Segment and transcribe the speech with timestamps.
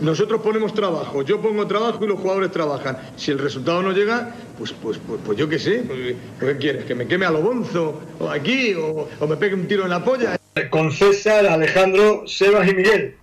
[0.00, 2.98] Nosotros ponemos trabajo, yo pongo trabajo y los jugadores trabajan.
[3.16, 5.82] Si el resultado no llega, pues, pues, pues, pues yo qué sé.
[5.84, 6.84] Pues, ¿Qué quieres?
[6.84, 8.00] ¿Que me queme a lo bonzo?
[8.20, 8.74] ¿O aquí?
[8.74, 10.38] O, ¿O me pegue un tiro en la polla?
[10.70, 13.16] Con César, Alejandro, Sebas y Miguel.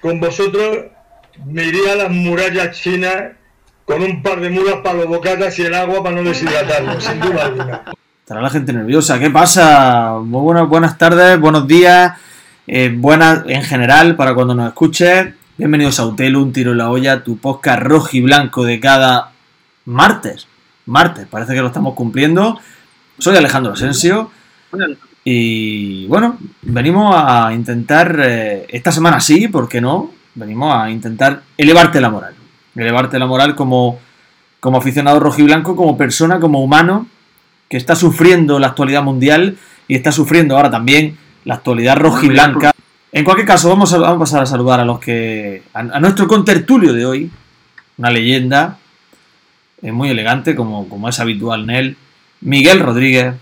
[0.00, 0.86] Con vosotros
[1.44, 3.32] me iría a las murallas chinas
[3.84, 7.20] con un par de mulas para los bocatas y el agua para no deshidratarlo, sin
[7.20, 7.82] duda alguna.
[8.20, 9.18] Estará la gente nerviosa.
[9.18, 10.18] ¿Qué pasa?
[10.22, 12.14] Muy buenas, buenas tardes, buenos días,
[12.66, 15.34] eh, buenas en general para cuando nos escuches.
[15.58, 19.32] Bienvenidos a Utelo, un tiro en la olla, tu podcast rojo y blanco de cada
[19.86, 20.46] martes.
[20.84, 22.60] Martes, parece que lo estamos cumpliendo.
[23.18, 24.30] Soy Alejandro Asensio.
[25.24, 30.10] Y bueno, venimos a intentar, eh, esta semana sí, ¿por qué no?
[30.34, 32.34] Venimos a intentar elevarte la moral.
[32.74, 33.98] Elevarte la moral como,
[34.60, 37.06] como aficionado rojiblanco, como persona, como humano,
[37.70, 39.56] que está sufriendo la actualidad mundial
[39.88, 42.75] y está sufriendo ahora también la actualidad rojiblanca.
[43.12, 45.62] En cualquier caso, vamos a, vamos a pasar a saludar a los que.
[45.72, 47.30] a, a nuestro contertulio de hoy,
[47.98, 48.78] una leyenda,
[49.82, 51.96] eh, muy elegante, como, como es habitual en él,
[52.40, 53.34] Miguel Rodríguez.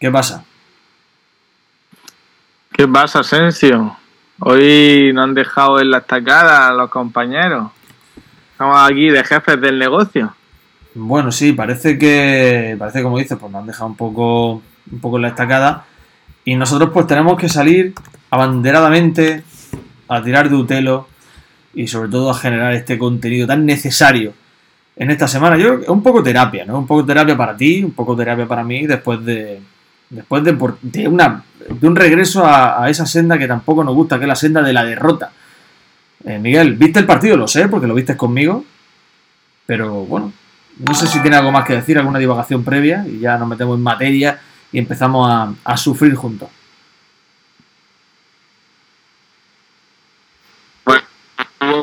[0.00, 0.44] ¿Qué pasa?
[2.72, 3.96] ¿Qué pasa, Asensio?
[4.40, 7.70] Hoy nos han dejado en la estacada los compañeros.
[8.52, 10.34] Estamos aquí de jefes del negocio.
[10.94, 15.16] Bueno, sí, parece que, parece como dices, pues nos han dejado un poco, un poco
[15.16, 15.84] en la estacada.
[16.44, 17.94] Y nosotros pues tenemos que salir
[18.30, 19.42] abanderadamente
[20.08, 21.08] a tirar de Utelo
[21.74, 24.32] y sobre todo a generar este contenido tan necesario
[24.96, 25.56] en esta semana.
[25.56, 26.78] Yo creo que es un poco terapia, ¿no?
[26.78, 29.60] Un poco terapia para ti, un poco terapia para mí después de
[30.10, 34.18] después de, de una de un regreso a, a esa senda que tampoco nos gusta,
[34.18, 35.30] que es la senda de la derrota.
[36.24, 37.36] Eh, Miguel, ¿viste el partido?
[37.36, 38.64] Lo sé, porque lo viste conmigo.
[39.66, 40.32] Pero bueno,
[40.78, 43.76] no sé si tiene algo más que decir, alguna divagación previa, y ya nos metemos
[43.76, 44.40] en materia
[44.72, 46.48] y empezamos a, a sufrir juntos.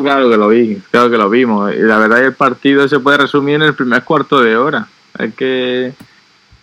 [0.02, 1.74] Claro que lo vi, claro que lo vimos.
[1.74, 4.58] Y la verdad es que el partido se puede resumir en el primer cuarto de
[4.58, 4.88] hora.
[5.18, 5.94] Es que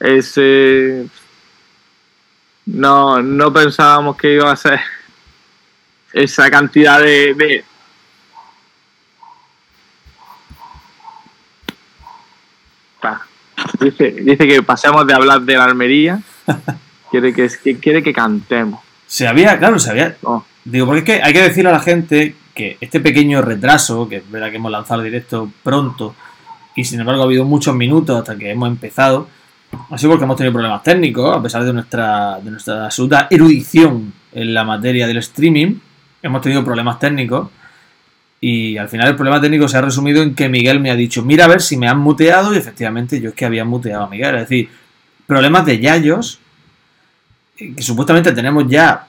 [0.00, 1.06] ese
[2.66, 4.80] no, no pensábamos que iba a ser
[6.12, 7.64] esa cantidad de.
[13.80, 16.20] Dice, dice que pasemos de hablar de la Almería.
[17.10, 18.80] Quiere que, que quiere que cantemos.
[19.06, 20.16] Se había, claro, se había.
[20.22, 20.42] Oh.
[20.64, 24.16] Digo, porque es que hay que decirle a la gente que este pequeño retraso, que
[24.16, 26.14] es verdad que hemos lanzado el directo pronto,
[26.74, 29.28] y sin embargo ha habido muchos minutos hasta que hemos empezado,
[29.96, 34.54] sido porque hemos tenido problemas técnicos, a pesar de nuestra, de nuestra absoluta erudición en
[34.54, 35.76] la materia del streaming,
[36.22, 37.48] hemos tenido problemas técnicos.
[38.40, 41.22] Y al final el problema técnico se ha resumido en que Miguel me ha dicho,
[41.22, 44.08] mira a ver si me han muteado, y efectivamente yo es que había muteado a
[44.08, 44.34] Miguel.
[44.34, 44.68] Es decir,
[45.26, 46.40] problemas de Yayos,
[47.56, 49.06] eh, que supuestamente tenemos ya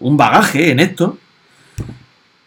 [0.00, 1.18] un bagaje en esto.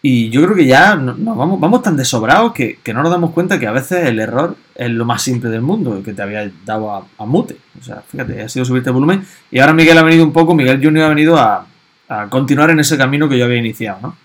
[0.08, 3.10] Y yo creo que ya no- nos vamos, vamos tan desobrados que, que no nos
[3.10, 6.22] damos cuenta que a veces el error es lo más simple del mundo, que te
[6.22, 7.58] había dado a, mute.
[7.80, 9.26] O sea, fíjate, ha sido subirte el volumen.
[9.50, 11.66] Y ahora Miguel ha venido un poco, Miguel Junior ha venido a,
[12.08, 14.18] a continuar en ese camino que yo había iniciado, ¿no?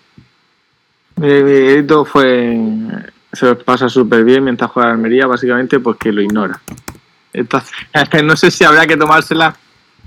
[1.17, 2.61] Mi Miguelito fue.
[3.33, 6.61] Se pasa súper bien mientras juega a Almería, básicamente porque lo ignora.
[7.33, 7.71] Entonces,
[8.23, 9.57] no sé si habrá que tomársela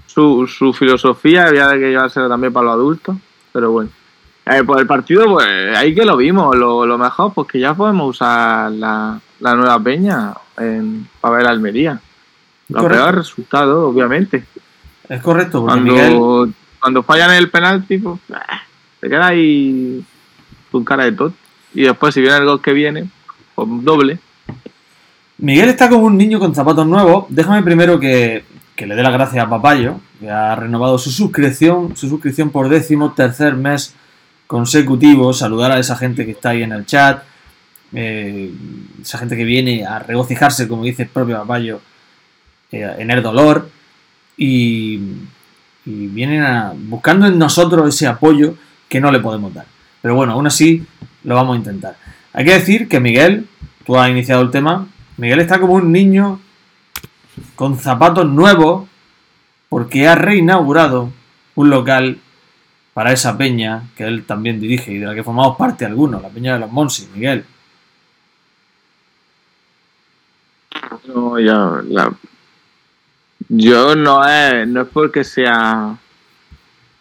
[0.06, 3.18] su, su filosofía, habría que llevársela también para los adultos,
[3.52, 3.90] pero bueno.
[4.46, 7.74] Eh, pues el partido, pues ahí que lo vimos, lo, lo mejor, pues que ya
[7.74, 12.00] podemos usar la, la nueva peña en- para ver Almería.
[12.70, 13.04] Lo Correcto.
[13.04, 14.44] peor resultado, obviamente.
[15.08, 16.14] Es correcto, porque Miguel.
[16.18, 16.50] Cuando,
[16.80, 18.62] cuando fallan el penalti, pues ah,
[19.00, 20.04] te queda ahí
[20.72, 21.34] con cara de tot.
[21.74, 23.06] Y después, si viene el gol que viene,
[23.56, 24.20] pues doble.
[25.38, 27.26] Miguel está como un niño con zapatos nuevos.
[27.30, 28.44] Déjame primero que,
[28.76, 32.70] que le dé las gracias a Papayo, que ha renovado su suscripción, su suscripción por
[32.70, 33.96] décimo tercer mes
[34.48, 35.34] consecutivo.
[35.34, 37.24] Saludar a esa gente que está ahí en el chat,
[37.94, 38.52] eh,
[39.02, 41.82] esa gente que viene a regocijarse, como dice el propio Papayo,
[42.72, 43.70] eh, en el dolor.
[44.38, 45.00] Y,
[45.86, 48.56] y vienen a, buscando en nosotros ese apoyo
[48.90, 49.66] que no le podemos dar.
[50.02, 50.86] Pero bueno, aún así
[51.24, 51.96] lo vamos a intentar.
[52.34, 53.48] Hay que decir que Miguel,
[53.86, 54.88] tú has iniciado el tema,
[55.18, 56.40] Miguel está como un niño
[57.56, 58.88] con zapatos nuevos
[59.70, 61.12] porque ha reinaugurado
[61.56, 62.20] un local
[62.94, 66.30] para esa peña que él también dirige y de la que formamos parte algunos, la
[66.30, 67.44] peña de los Monsi, Miguel.
[71.08, 72.14] No, ya, la-
[73.50, 75.96] Yo no es, no es porque sea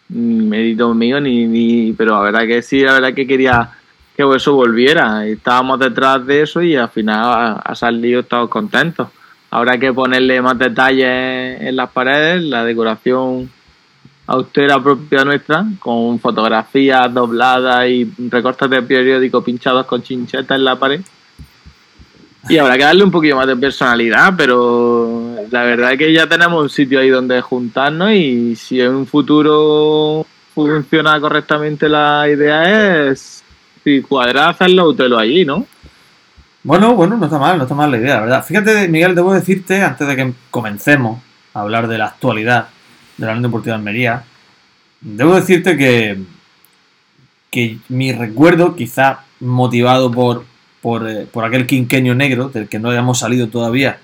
[0.09, 3.71] mm, mérito mío, ni, ni, pero la verdad que sí, la verdad que quería
[4.15, 5.25] que eso volviera.
[5.25, 9.09] Estábamos detrás de eso y al final ha salido todos contentos.
[9.49, 13.49] Habrá que ponerle más detalles en las paredes, la decoración
[14.27, 20.77] austera propia nuestra, con fotografías dobladas y recortes de periódico pinchados con chinchetas en la
[20.77, 21.01] pared.
[22.49, 26.27] Y habrá que darle un poquito más de personalidad, pero la verdad es que ya
[26.27, 33.07] tenemos un sitio ahí donde juntarnos y si en un futuro funciona correctamente la idea
[33.07, 33.43] es
[33.83, 35.65] si cuadrar hacerlo hotel allí, ¿no?
[36.63, 38.43] Bueno, bueno, no está mal, no está mal la idea, verdad.
[38.45, 41.21] Fíjate, Miguel, debo decirte, antes de que comencemos
[41.53, 42.67] a hablar de la actualidad
[43.17, 44.23] de la Unión Deportiva de Almería,
[45.01, 46.19] debo decirte que,
[47.51, 50.45] que mi recuerdo, quizá motivado por,
[50.81, 53.99] por, eh, por aquel quinquenio negro, del que no habíamos salido todavía,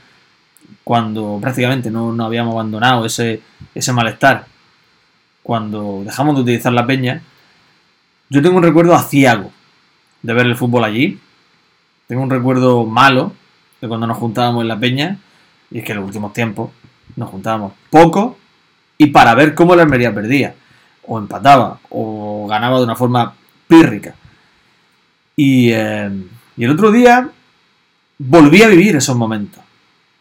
[0.84, 3.42] cuando prácticamente no, no habíamos abandonado ese,
[3.76, 4.46] ese malestar,
[5.44, 7.22] cuando dejamos de utilizar la peña,
[8.30, 9.52] yo tengo un recuerdo aciago
[10.22, 11.20] de ver el fútbol allí.
[12.08, 13.34] Tengo un recuerdo malo
[13.82, 15.18] de cuando nos juntábamos en la peña,
[15.72, 16.72] y es que en los últimos tiempos
[17.16, 18.38] nos juntábamos poco
[19.01, 20.54] y para ver cómo la Almería perdía,
[21.07, 23.34] o empataba, o ganaba de una forma
[23.66, 24.13] pírrica.
[25.38, 26.12] Y, eh,
[26.57, 27.30] y el otro día
[28.18, 29.63] volví a vivir esos momentos.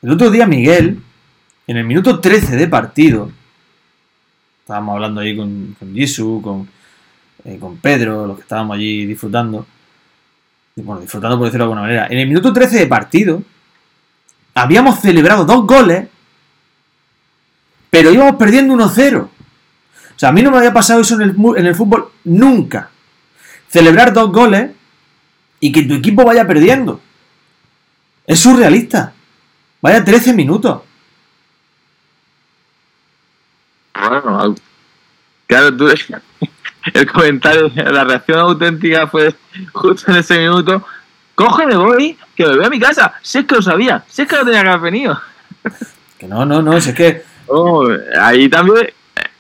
[0.01, 1.03] El otro día Miguel,
[1.67, 3.33] en el minuto 13 de partido,
[4.61, 6.69] estábamos hablando ahí con, con Gisu, con,
[7.45, 9.67] eh, con Pedro, los que estábamos allí disfrutando,
[10.77, 13.43] bueno, disfrutando por decirlo de alguna manera, en el minuto 13 de partido,
[14.55, 16.07] habíamos celebrado dos goles,
[17.91, 19.23] pero íbamos perdiendo 1-0.
[19.23, 19.29] O
[20.17, 22.91] sea, a mí no me había pasado eso en el, en el fútbol nunca.
[23.69, 24.71] Celebrar dos goles
[25.61, 27.01] y que tu equipo vaya perdiendo.
[28.27, 29.13] Es surrealista.
[29.81, 30.83] Vaya 13 minutos.
[33.95, 34.55] Bueno,
[35.47, 35.89] claro, tú,
[36.95, 39.35] el comentario, la reacción auténtica fue
[39.73, 40.85] justo en ese minuto.
[41.35, 43.15] Cógeme, voy, que me voy a mi casa.
[43.23, 45.21] Si es que lo sabía, si es que lo tenía que haber venido.
[46.19, 47.89] Que no, no, no, si es que Oh,
[48.21, 48.93] ahí también, eh,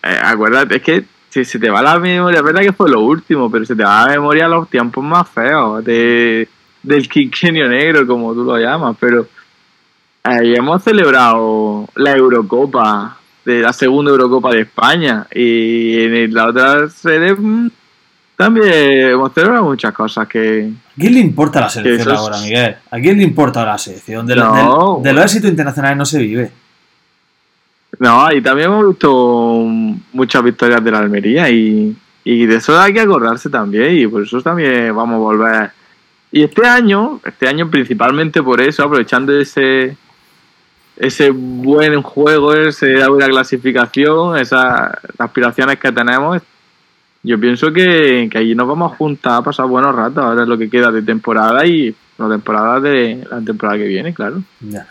[0.02, 3.00] eh, acuérdate, es que si se te va la memoria, es verdad que fue lo
[3.00, 6.49] último, pero se te va la memoria los tiempos más feos de,
[6.82, 9.26] del quinquenio negro, como tú lo llamas, pero
[10.22, 16.88] ahí hemos celebrado la Eurocopa, de la segunda Eurocopa de España, y en la otra
[16.90, 17.70] sede mm,
[18.37, 18.66] también
[19.10, 20.70] hemos celebrado muchas cosas que...
[20.70, 22.76] ¿A quién le importa la selección es- ahora, Miguel?
[22.90, 24.26] ¿A quién le importa la selección?
[24.26, 25.00] De, No.
[25.02, 26.50] del- de los éxitos internacionales no se vive.
[27.99, 29.65] No, y también hemos visto
[30.12, 34.23] muchas victorias de la Almería y, y de eso hay que acordarse también y por
[34.23, 35.71] eso también vamos a volver.
[36.31, 39.97] Y este año, este año principalmente por eso, aprovechando ese
[40.99, 46.43] ese buen juego, esa buena clasificación, esas aspiraciones que tenemos,
[47.23, 50.49] yo pienso que, que allí nos vamos a juntar a pasar buenos ratos, ahora es
[50.49, 54.43] lo que queda de temporada y la temporada de la temporada que viene, claro.
[54.61, 54.89] Ya.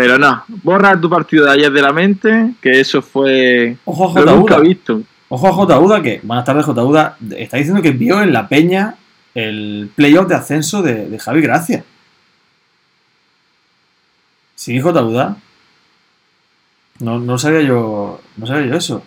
[0.00, 3.76] Pero no, borra tu partido de ayer de la mente, que eso fue.
[3.84, 4.36] Ojo a Lo J.
[4.36, 5.02] nunca visto.
[5.28, 5.78] Ojo a J.
[5.78, 6.82] Uda, que, buenas tardes, J.
[6.84, 8.94] Uda, está diciendo que vio en la peña
[9.34, 11.84] el playoff de ascenso de, de Javi Gracia.
[14.54, 15.02] Sí, J.
[15.02, 15.36] Uda.
[17.00, 18.20] No, no sabía yo.
[18.36, 19.02] No sabía yo eso.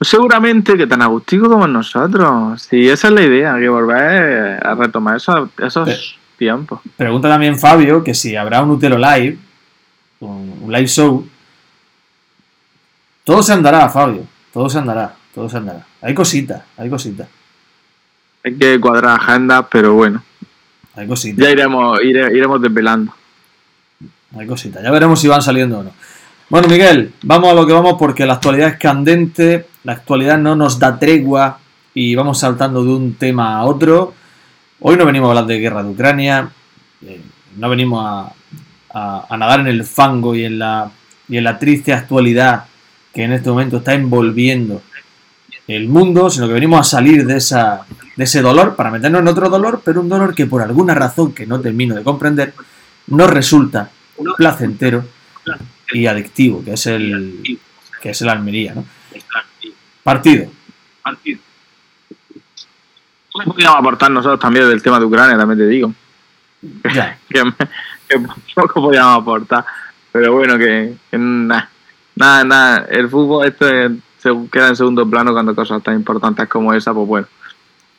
[0.00, 2.62] Seguramente que tan agustico como nosotros.
[2.62, 5.98] Sí, esa es la idea, que volver a retomar esos, esos Pe-
[6.38, 6.80] tiempos.
[6.96, 9.38] Pregunta también Fabio que si habrá un Utero Live,
[10.24, 11.26] un un live show.
[13.24, 14.26] Todo se andará, Fabio.
[14.52, 15.14] Todo se andará.
[15.34, 15.84] Todo se andará.
[16.02, 17.28] Hay cositas, hay cositas.
[18.44, 20.22] Hay que cuadrar agendas, pero bueno,
[20.94, 21.42] Hay cositas.
[21.44, 23.12] ya iremos, ire- iremos desvelando.
[24.38, 24.82] Hay cositas.
[24.82, 25.90] Ya veremos si van saliendo o no.
[26.50, 30.54] Bueno, Miguel, vamos a lo que vamos porque la actualidad es candente, la actualidad no
[30.54, 31.58] nos da tregua
[31.94, 34.12] y vamos saltando de un tema a otro.
[34.80, 36.50] Hoy no venimos a hablar de guerra de Ucrania,
[37.02, 37.20] eh,
[37.56, 38.32] no venimos a,
[38.94, 40.90] a- a nadar en el fango y en, la,
[41.28, 42.64] y en la triste actualidad
[43.12, 44.82] que en este momento está envolviendo
[45.68, 47.80] el mundo, sino que venimos a salir de, esa,
[48.16, 51.32] de ese dolor para meternos en otro dolor, pero un dolor que por alguna razón
[51.32, 52.54] que no termino de comprender,
[53.06, 53.90] nos resulta
[54.36, 55.04] placentero
[55.92, 57.58] y adictivo, que es el
[58.02, 58.84] que es el Almería, ¿no?
[60.02, 60.50] Partido.
[63.32, 65.92] Podríamos aportar nosotros también del tema de Ucrania, también te digo.
[66.94, 67.18] Ya.
[67.28, 67.42] que,
[68.08, 68.18] que
[68.54, 69.64] poco podíamos aportar.
[70.12, 71.68] Pero bueno, que, que nada,
[72.14, 72.86] nada, nada.
[72.90, 76.94] El fútbol esto es- se queda en segundo plano cuando cosas tan importantes como esa,
[76.94, 77.26] pues bueno.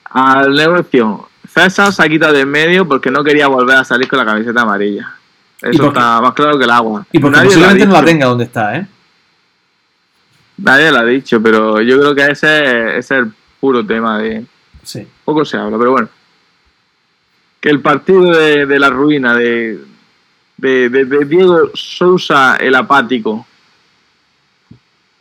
[0.06, 4.08] Al negocio, César se ha quitado de en medio porque no quería volver a salir
[4.08, 5.14] con la camiseta amarilla.
[5.62, 7.06] ¿Y Eso está más claro que el agua.
[7.12, 8.88] Y porque Nadie posiblemente no la tenga donde está, ¿eh?
[10.58, 14.46] Nadie lo ha dicho, pero yo creo que ese, ese es el puro tema de,
[14.84, 15.06] Sí.
[15.26, 16.10] poco se habla, pero bueno.
[17.60, 19.80] Que el partido de, de la ruina de,
[20.58, 23.46] de, de- Diego Sousa, el apático,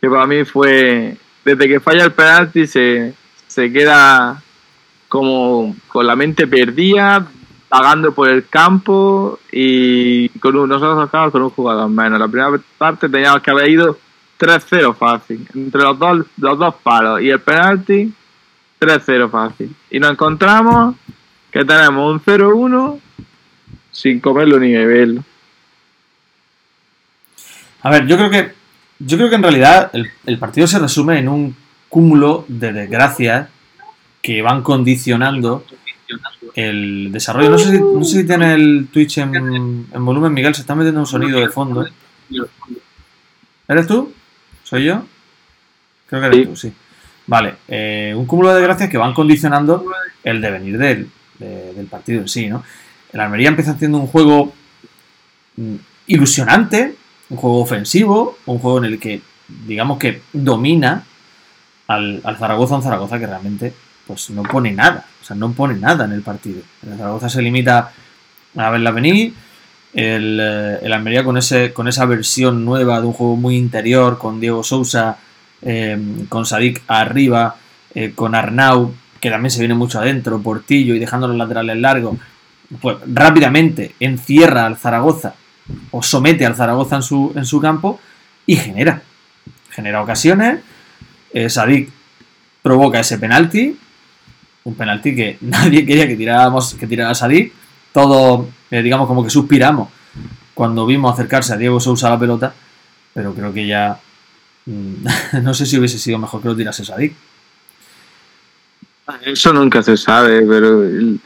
[0.01, 3.13] que para mí fue desde que falla el penalti se,
[3.47, 4.41] se queda
[5.07, 7.27] como con la mente perdida,
[7.69, 12.19] pagando por el campo y con un, nosotros acabamos con un jugador menos.
[12.19, 13.97] La primera parte teníamos que haber ido
[14.39, 18.13] 3-0 fácil, entre los dos, los dos palos y el penalti
[18.79, 19.75] 3-0 fácil.
[19.89, 20.95] Y nos encontramos
[21.51, 22.99] que tenemos un 0-1
[23.95, 25.23] sin comerlo ni beberlo.
[27.81, 28.51] A ver, yo creo que
[28.99, 31.55] yo creo que en realidad el, el partido se resume en un
[31.89, 33.47] cúmulo de desgracias
[34.21, 35.65] que van condicionando
[36.55, 37.49] el desarrollo.
[37.51, 39.35] No sé si, no sé si tiene el Twitch en,
[39.91, 41.85] en volumen, Miguel, se está metiendo un sonido de fondo.
[43.67, 44.11] ¿Eres tú?
[44.63, 45.05] ¿Soy yo?
[46.07, 46.45] Creo que eres Sí.
[46.45, 46.73] tú, sí.
[47.27, 49.85] Vale, eh, un cúmulo de desgracias que van condicionando
[50.23, 51.09] el devenir del,
[51.39, 52.63] de- del partido en sí, ¿no?
[53.15, 54.53] El Almería empieza haciendo un juego
[55.55, 55.75] mm,
[56.07, 56.95] ilusionante,
[57.29, 59.21] un juego ofensivo, un juego en el que,
[59.65, 61.05] digamos que domina
[61.87, 63.73] al, al Zaragoza, un Zaragoza que realmente
[64.05, 66.61] pues no pone nada, o sea, no pone nada en el partido.
[66.85, 67.93] El Zaragoza se limita
[68.57, 69.33] a verla venir,
[69.93, 74.17] el, eh, el Almería con, ese, con esa versión nueva de un juego muy interior,
[74.17, 75.19] con Diego Sousa,
[75.61, 77.55] eh, con Sadik arriba,
[77.93, 82.17] eh, con Arnau, que también se viene mucho adentro, Portillo y dejando los laterales largos,
[82.81, 85.35] pues rápidamente encierra al Zaragoza
[85.91, 87.99] o somete al Zaragoza en su, en su campo
[88.45, 89.01] y genera.
[89.71, 90.59] Genera ocasiones.
[91.33, 91.89] Eh, Sadik
[92.61, 93.77] provoca ese penalti.
[94.63, 97.53] Un penalti que nadie quería que tiráramos, que tirara Sadik.
[97.91, 99.89] Todos, eh, digamos, como que suspiramos
[100.53, 102.53] cuando vimos acercarse a Diego Sousa la pelota.
[103.13, 103.99] Pero creo que ya.
[104.65, 105.05] mm,
[105.43, 107.13] no sé si hubiese sido mejor que lo tirase Sadik.
[109.23, 111.19] Eso nunca se sabe, pero el-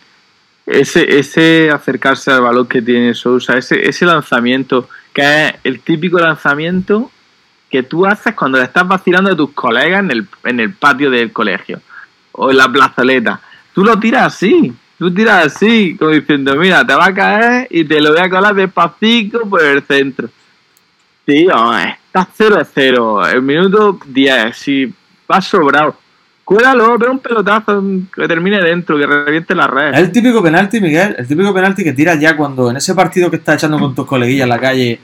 [0.69, 6.19] ese, ese acercarse al balón que tiene Sousa, ese, ese lanzamiento, que es el típico
[6.19, 7.09] lanzamiento
[7.69, 11.09] que tú haces cuando le estás vacilando a tus colegas en el, en el patio
[11.09, 11.81] del colegio
[12.31, 13.41] o en la plazoleta.
[13.73, 17.83] Tú lo tiras así, tú tiras así, como diciendo, mira, te va a caer y
[17.83, 20.29] te lo voy a colar despacito por el centro.
[21.25, 24.93] Tío, estás 0-0, el minuto 10, si
[25.27, 25.95] vas sobrado.
[26.49, 29.93] Cuélalo, ve un pelotazo que termine dentro, que reviente la red.
[29.93, 33.29] Es el típico penalti, Miguel, el típico penalti que tiras ya cuando en ese partido
[33.29, 34.99] que estás echando con tus coleguillas en la calle,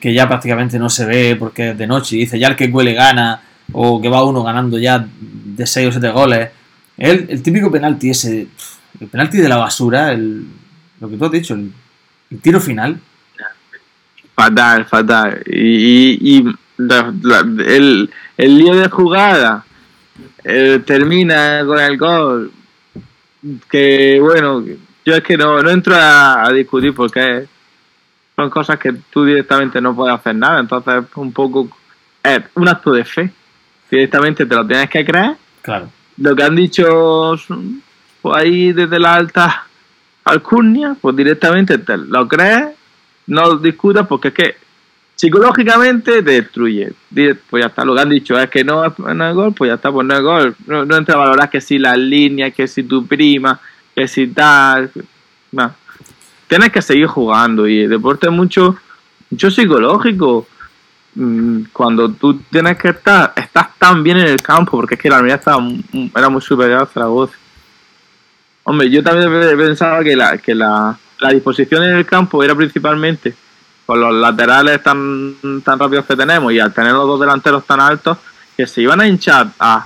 [0.00, 2.66] que ya prácticamente no se ve porque es de noche, y dice ya el que
[2.66, 3.40] huele gana,
[3.72, 6.48] o que va uno ganando ya de 6 o 7 goles.
[6.98, 8.48] Es el, el típico penalti ese,
[9.00, 10.44] el penalti de la basura, el,
[11.00, 11.70] lo que tú has dicho, el,
[12.32, 12.98] el tiro final.
[14.34, 15.40] Fatal, fatal.
[15.46, 16.44] Y, y, y
[16.78, 19.64] la- la- el, el lío de jugada
[20.44, 22.52] eh, termina con el gol.
[23.70, 24.62] Que bueno,
[25.04, 27.46] yo es que no, no entro a, a discutir porque
[28.36, 30.60] son cosas que tú directamente no puedes hacer nada.
[30.60, 31.68] Entonces, es un poco.
[32.22, 33.30] Es un acto de fe.
[33.90, 35.36] Directamente te lo tienes que creer.
[35.62, 35.90] Claro.
[36.16, 37.34] Lo que han dicho
[38.22, 39.66] pues, ahí desde la alta
[40.24, 42.70] alcurnia, pues directamente te lo crees,
[43.26, 44.56] no lo discutas porque es que
[45.20, 46.92] psicológicamente te destruye.
[47.50, 48.94] Pues ya está, lo que han dicho es que no es,
[49.34, 50.56] gol, pues ya está, pues no es gol.
[50.66, 53.60] No, no entra a valorar que si las líneas, que si tu prima,
[53.94, 54.90] que si tal.
[55.52, 55.74] No.
[56.48, 58.76] Tienes que seguir jugando y el deporte es mucho,
[59.28, 60.48] mucho psicológico.
[61.14, 65.10] Mm, Cuando tú tienes que estar, estás tan bien en el campo, porque es que
[65.10, 65.62] la Almería estaba,
[66.16, 67.34] era muy superior a Zaragoza.
[68.64, 72.54] Hombre, yo también pe- pensaba que la, que la, la disposición en el campo era
[72.54, 73.34] principalmente
[73.90, 77.80] con los laterales tan, tan rápidos que tenemos y al tener los dos delanteros tan
[77.80, 78.18] altos,
[78.56, 79.84] que se iban a hinchar a,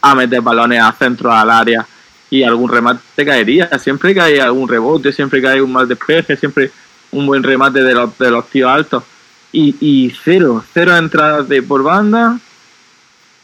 [0.00, 1.86] a meter balones a centro al área
[2.28, 3.70] y algún remate caería.
[3.78, 6.72] Siempre que hay algún rebote, siempre que hay un mal despeje, siempre
[7.12, 9.04] un buen remate de los, de los tíos altos.
[9.52, 12.40] Y, y cero, cero entradas de por banda,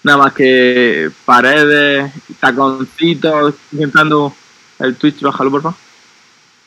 [0.03, 4.35] nada más que paredes, taconcitos, intentando
[4.81, 5.92] el Twitch, bájalo por favor.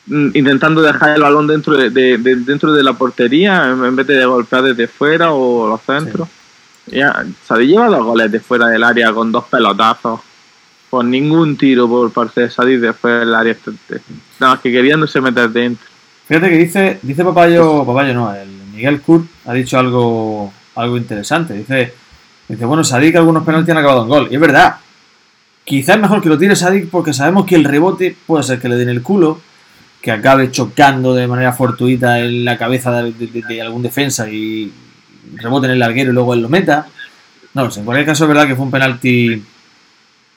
[0.06, 4.06] Mm, Intentando dejar el balón dentro de, de- de- dentro de la portería en vez
[4.06, 6.28] de golpear desde fuera o los centros.
[6.86, 10.20] Ya, Sadí lleva dos goles de fuera del área con dos pelotazos.
[10.88, 13.56] Con ningún tiro por parte de Sadí de fuera del área.
[14.38, 15.84] Nada más que queriéndose meter dentro.
[16.28, 21.54] Fíjate que dice, dice Papayo, Papayo no, el Miguel Kurt ha dicho algo, algo interesante.
[21.54, 21.92] Dice,
[22.48, 24.28] dice, bueno, Sadik algunos penaltis han acabado en gol.
[24.30, 24.76] Y es verdad.
[25.64, 28.68] Quizás es mejor que lo tire Sadik porque sabemos que el rebote puede ser que
[28.68, 29.40] le den el culo,
[30.06, 34.72] que acabe chocando de manera fortuita en la cabeza de, algún defensa y
[35.34, 36.86] rebote en el larguero y luego él lo meta.
[37.54, 39.42] No en cualquier caso es verdad que fue un penalti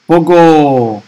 [0.06, 1.02] poco,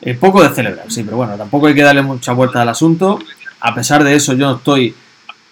[0.00, 3.18] eh, poco de celebrar, sí, pero bueno, tampoco hay que darle mucha vuelta al asunto
[3.64, 4.94] a pesar de eso, yo no estoy,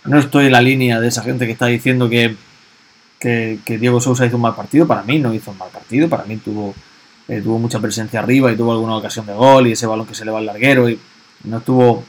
[0.05, 2.37] no estoy en la línea de esa gente que está diciendo que,
[3.19, 4.87] que, que Diego Sousa hizo un mal partido.
[4.87, 6.11] Para mí no hizo un mal partido.
[6.11, 6.75] Para mí tuvo,
[7.27, 10.15] eh, tuvo mucha presencia arriba y tuvo alguna ocasión de gol y ese balón que
[10.15, 11.01] se le va al larguero y
[11.45, 12.05] no estuvo,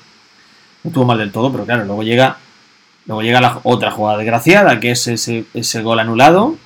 [0.84, 2.38] no estuvo mal del todo, pero claro, luego llega,
[3.06, 6.58] luego llega la otra jugada desgraciada, que es ese, ese gol anulado,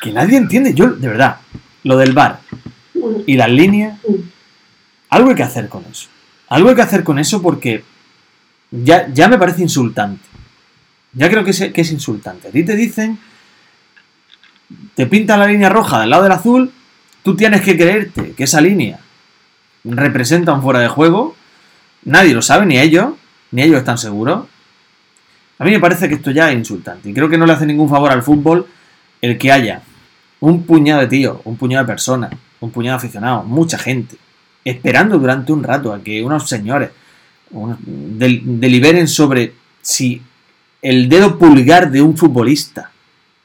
[0.00, 0.74] que nadie entiende.
[0.74, 1.36] Yo, de verdad,
[1.82, 2.40] lo del bar
[3.26, 3.98] y las líneas,
[5.10, 6.08] algo hay que hacer con eso.
[6.48, 7.84] Algo hay que hacer con eso porque
[8.70, 10.24] ya, ya me parece insultante.
[11.12, 12.48] Ya creo que es, que es insultante.
[12.48, 13.18] A ti te dicen,
[14.94, 16.72] te pinta la línea roja del lado del azul,
[17.22, 19.00] tú tienes que creerte que esa línea
[19.84, 21.36] representa un fuera de juego.
[22.04, 23.14] Nadie lo sabe, ni ellos,
[23.50, 24.46] ni ellos están seguros.
[25.58, 27.08] A mí me parece que esto ya es insultante.
[27.08, 28.66] Y creo que no le hace ningún favor al fútbol
[29.20, 29.82] el que haya
[30.40, 32.30] un puñado de tíos, un puñado de personas,
[32.60, 34.16] un puñado de aficionados, mucha gente,
[34.64, 36.90] esperando durante un rato a que unos señores
[37.50, 40.20] deliberen sobre si
[40.82, 42.90] el dedo pulgar de un futbolista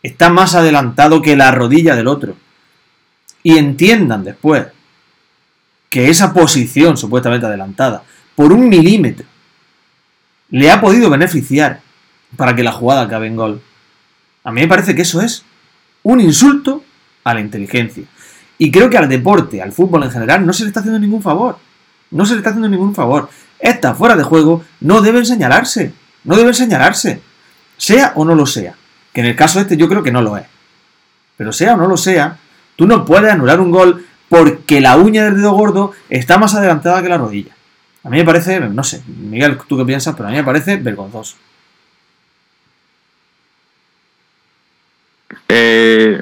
[0.04, 2.36] está más adelantado que la rodilla del otro.
[3.44, 4.68] Y entiendan después
[5.90, 8.04] que esa posición supuestamente adelantada,
[8.40, 9.26] por un milímetro,
[10.50, 11.82] le ha podido beneficiar
[12.38, 13.62] para que la jugada acabe en gol.
[14.46, 15.44] A mí me parece que eso es
[16.04, 16.82] un insulto
[17.26, 18.06] a la inteligencia.
[18.58, 21.22] Y creo que al deporte, al fútbol en general, no se le está haciendo ningún
[21.22, 21.58] favor.
[22.12, 23.28] No se le está haciendo ningún favor.
[23.60, 25.92] Esta fuera de juego no deben señalarse.
[26.24, 27.20] No deben señalarse.
[27.76, 28.74] Sea o no lo sea.
[29.12, 30.46] Que en el caso este yo creo que no lo es.
[31.36, 32.38] Pero sea o no lo sea,
[32.78, 37.04] tú no puedes anular un gol porque la uña del dedo gordo está más adelantada
[37.04, 37.59] que la rodilla.
[38.04, 40.78] A mí me parece, no sé, Miguel, tú qué piensas, pero a mí me parece
[40.78, 41.36] vergonzoso.
[45.48, 46.22] Eh,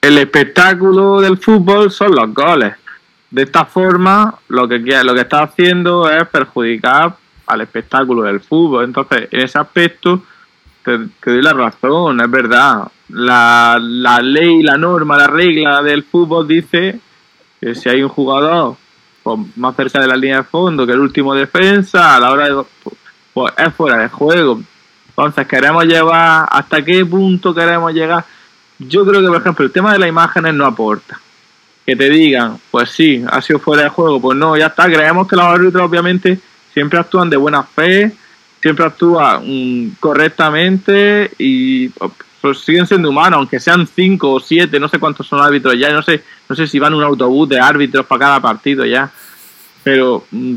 [0.00, 2.74] el espectáculo del fútbol son los goles.
[3.30, 8.84] De esta forma, lo que, lo que está haciendo es perjudicar al espectáculo del fútbol.
[8.84, 10.22] Entonces, en ese aspecto,
[10.82, 12.88] te, te doy la razón, es verdad.
[13.08, 16.98] La, la ley, la norma, la regla del fútbol dice
[17.60, 18.76] que si hay un jugador
[19.22, 22.48] pues, más cerca de la línea de fondo que el último defensa, a la hora
[22.48, 22.62] de.
[23.32, 24.60] Pues es fuera de juego.
[25.08, 26.48] Entonces, queremos llevar.
[26.50, 28.24] ¿Hasta qué punto queremos llegar?
[28.78, 31.20] Yo creo que, por ejemplo, el tema de las imágenes no aporta.
[31.86, 34.20] Que te digan, pues sí, ha sido fuera de juego.
[34.20, 34.86] Pues no, ya está.
[34.86, 36.38] Creemos que los árbitros, obviamente,
[36.72, 38.12] siempre actúan de buena fe,
[38.60, 44.88] siempre actúan mm, correctamente y pues, siguen siendo humanos, aunque sean cinco o siete, no
[44.88, 45.90] sé cuántos son árbitros ya.
[45.92, 49.10] No sé, no sé si van un autobús de árbitros para cada partido ya.
[49.82, 50.54] Pero mm,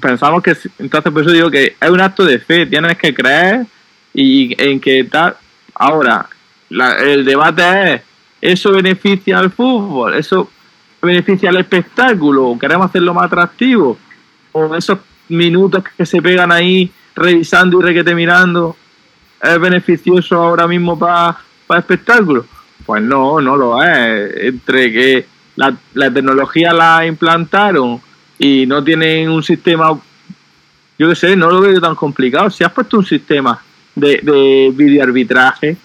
[0.00, 2.66] pensamos que, entonces, por eso digo que es un acto de fe.
[2.66, 3.66] Tienes que creer
[4.14, 5.36] y en que tal.
[5.74, 6.28] Ahora,
[6.70, 8.02] la- el debate es,
[8.40, 10.14] ¿eso beneficia al fútbol?
[10.14, 10.50] ¿Eso
[11.00, 12.56] beneficia al espectáculo?
[12.60, 13.98] ¿Queremos hacerlo más atractivo?
[14.52, 18.76] ¿O esos minutos que se pegan ahí revisando y requete mirando
[19.42, 21.36] es beneficioso ahora mismo para
[21.70, 22.46] el espectáculo?
[22.84, 24.36] Pues no, no lo es.
[24.44, 28.00] Entre que la, la tecnología la implantaron
[28.42, 29.96] y no tienen un sistema
[30.98, 32.48] yo qué sé, no lo veo tan complicado.
[32.50, 33.58] Si has puesto un sistema
[33.94, 35.76] de, de videoarbitraje,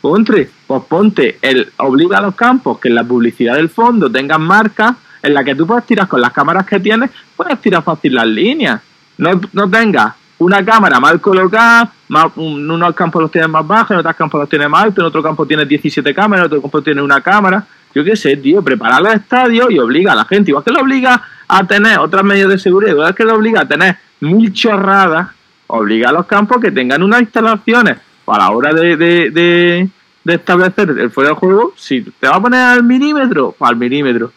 [0.00, 4.42] ponte, pues ponte, el, obliga a los campos que en la publicidad del fondo tengan
[4.42, 8.14] marcas en la que tú puedes tirar con las cámaras que tienes, puedes tirar fácil
[8.14, 8.80] las líneas.
[9.18, 11.90] No, no tengas una cámara mal colocada,
[12.36, 15.06] un- unos campos los tienes más bajos, en otros campos los tienes más altos, en
[15.06, 17.66] otro campo tienes 17 cámaras, en otro campo tienes una cámara.
[17.96, 20.80] Yo qué sé, tío, preparar los estadios y obliga a la gente, igual que lo
[20.80, 25.28] obliga a tener otras medidas de seguridad, igual que lo obliga a tener mil chorradas,
[25.68, 29.88] obliga a los campos que tengan unas instalaciones a la hora de, de, de,
[30.24, 34.30] de establecer el fuera de juego, si te va a poner al milímetro, al milímetro.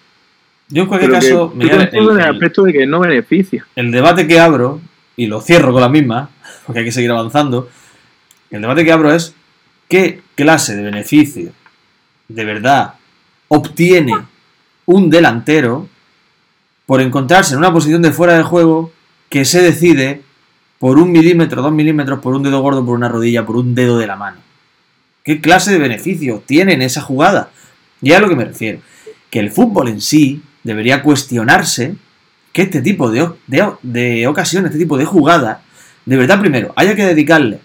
[0.70, 1.62] Yo en cualquier Pero caso, en
[1.98, 3.66] el el- aspecto de que no beneficia.
[3.76, 4.80] el debate que abro,
[5.18, 6.30] y lo cierro con la misma,
[6.66, 7.70] porque hay que seguir avanzando,
[8.52, 9.36] el debate que abro es
[9.90, 11.52] qué clase de beneficio
[12.30, 12.94] de verdad
[13.50, 14.16] obtiene
[14.86, 15.88] un delantero
[16.86, 18.92] por encontrarse en una posición de fuera de juego
[19.30, 20.24] que se decide
[20.80, 23.98] por un milímetro, dos milímetros, por un dedo gordo, por una rodilla, por un dedo
[24.00, 24.38] de la mano.
[25.24, 27.52] ¿Qué clase de beneficio tiene en esa jugada?
[28.02, 28.80] Y a lo que me refiero.
[29.30, 31.96] Que el fútbol en sí debería cuestionarse
[32.54, 35.60] que este tipo de, de, de ocasiones, este tipo de jugadas,
[36.06, 37.60] de verdad, primero, haya que dedicarle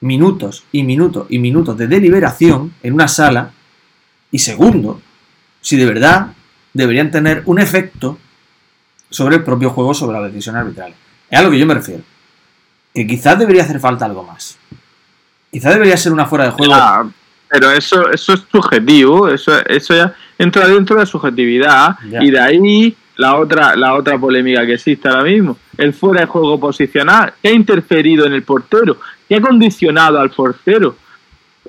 [0.00, 3.52] minutos y minutos y minutos de deliberación en una sala.
[4.30, 5.00] Y segundo,
[5.60, 6.28] si de verdad
[6.72, 8.18] deberían tener un efecto
[9.10, 10.96] sobre el propio juego, sobre las decisiones arbitrales.
[11.30, 12.02] Es a lo que yo me refiero.
[12.94, 14.58] Que quizás debería hacer falta algo más.
[15.50, 16.74] Quizás debería ser una fuera de juego.
[17.50, 22.22] Pero eso, eso es subjetivo, eso, eso ya entra dentro de la subjetividad Ya.
[22.22, 25.56] y de ahí la otra, la otra polémica que existe ahora mismo.
[25.78, 30.30] El fuera de juego posicional, que ha interferido en el portero, que ha condicionado al
[30.30, 30.96] portero.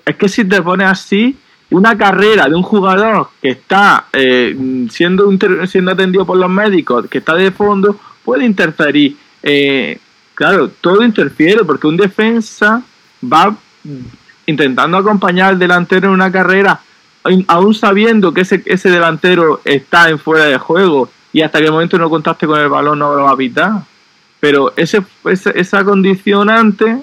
[0.06, 1.38] es que si te pones así,
[1.72, 4.56] una carrera de un jugador que está eh,
[4.90, 5.30] siendo,
[5.68, 9.18] siendo atendido por los médicos, que está de fondo, puede interferir.
[9.44, 10.00] Eh,
[10.34, 12.82] claro, todo interfiere porque un defensa
[13.24, 13.56] va
[14.46, 16.82] intentando acompañar al delantero en una carrera,
[17.48, 21.72] aún sabiendo que ese, ese delantero está en fuera de juego y hasta que el
[21.72, 23.84] momento no contacte con el balón no lo va a.
[24.40, 25.04] Pero ese,
[25.54, 26.98] esa condicionante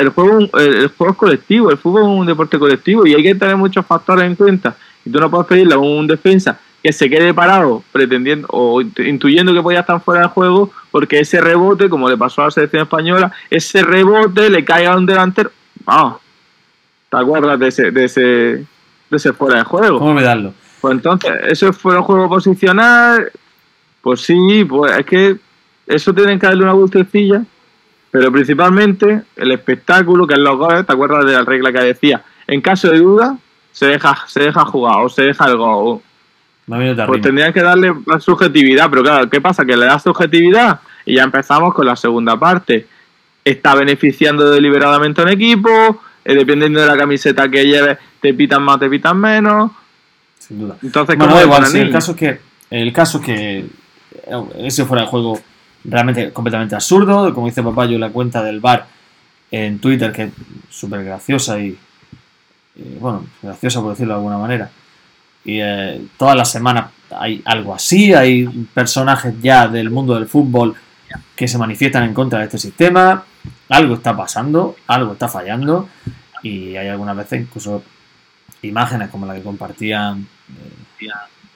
[0.00, 3.34] el juego, el, juego es colectivo, el fútbol es un deporte colectivo y hay que
[3.34, 4.76] tener muchos factores en cuenta.
[5.04, 9.52] Y tú no puedes pedirle a un defensa que se quede parado pretendiendo o intuyendo
[9.52, 12.82] que podía estar fuera del juego porque ese rebote, como le pasó a la selección
[12.82, 15.50] española, ese rebote le cae a un delantero.
[15.86, 16.16] Ah,
[17.10, 18.66] ¿te acuerdas de ese, de ese, de
[19.12, 19.98] ese fuera de juego?
[19.98, 20.54] ¿Cómo me darlo?
[20.80, 23.30] Pues entonces, eso fue un juego posicional.
[24.00, 25.36] Pues sí, pues es que
[25.86, 27.42] eso tienen que darle una vueltecilla
[28.10, 32.22] pero principalmente el espectáculo, que es los goles, ¿te acuerdas de la regla que decía?
[32.46, 33.38] En caso de duda,
[33.72, 36.00] se deja, se deja jugar o se deja el gol.
[37.06, 39.64] Pues tendrían que darle la subjetividad, pero claro, ¿qué pasa?
[39.64, 42.86] Que le da subjetividad y ya empezamos con la segunda parte.
[43.44, 48.62] Está beneficiando deliberadamente a un equipo, eh, dependiendo de la camiseta que lleves, te pitan
[48.62, 49.72] más, te pitan menos.
[50.38, 50.76] Sin duda.
[50.82, 55.08] Entonces, bueno, igual, el caso es que, el caso es que eh, ese fuera de
[55.08, 55.40] juego
[55.84, 57.32] realmente completamente absurdo.
[57.34, 58.86] Como dice Papayo, la cuenta del bar
[59.50, 60.32] en Twitter, que es
[60.68, 61.76] súper graciosa y,
[63.00, 64.70] bueno, graciosa por decirlo de alguna manera.
[65.44, 70.74] Y eh, todas las semanas hay algo así, hay personajes ya del mundo del fútbol
[71.34, 73.24] que se manifiestan en contra de este sistema.
[73.70, 75.88] Algo está pasando, algo está fallando
[76.42, 77.82] y hay algunas veces incluso
[78.62, 80.26] imágenes como la que compartían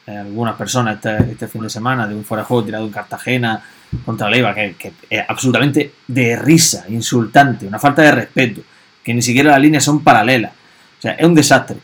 [0.06, 2.92] eh, algunas personas este, este, fin de semana de un fuera de juego tirado en
[2.92, 3.62] Cartagena
[4.05, 8.62] contra Leiva, que, que es absolutamente de risa, insultante, una falta de respeto,
[9.03, 10.53] que ni siquiera las líneas son paralelas.
[10.99, 11.77] O sea, es un desastre.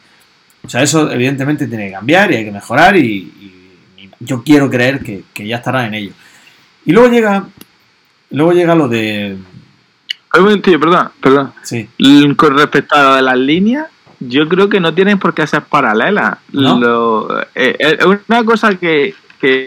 [0.64, 3.32] O sea, eso evidentemente tiene que cambiar y hay que mejorar y,
[4.22, 6.12] yo quiero creer que, ya estarán en ello.
[6.84, 7.46] Y luego llega,
[8.30, 9.38] luego llega lo de...
[10.30, 11.52] perdón, perdón.
[11.62, 11.88] Sí.
[12.36, 13.86] Con respecto a lo de las líneas,
[14.18, 16.36] yo creo que no tienen por qué ser paralelas.
[16.52, 19.66] Eh, eh, es una cosa que, que,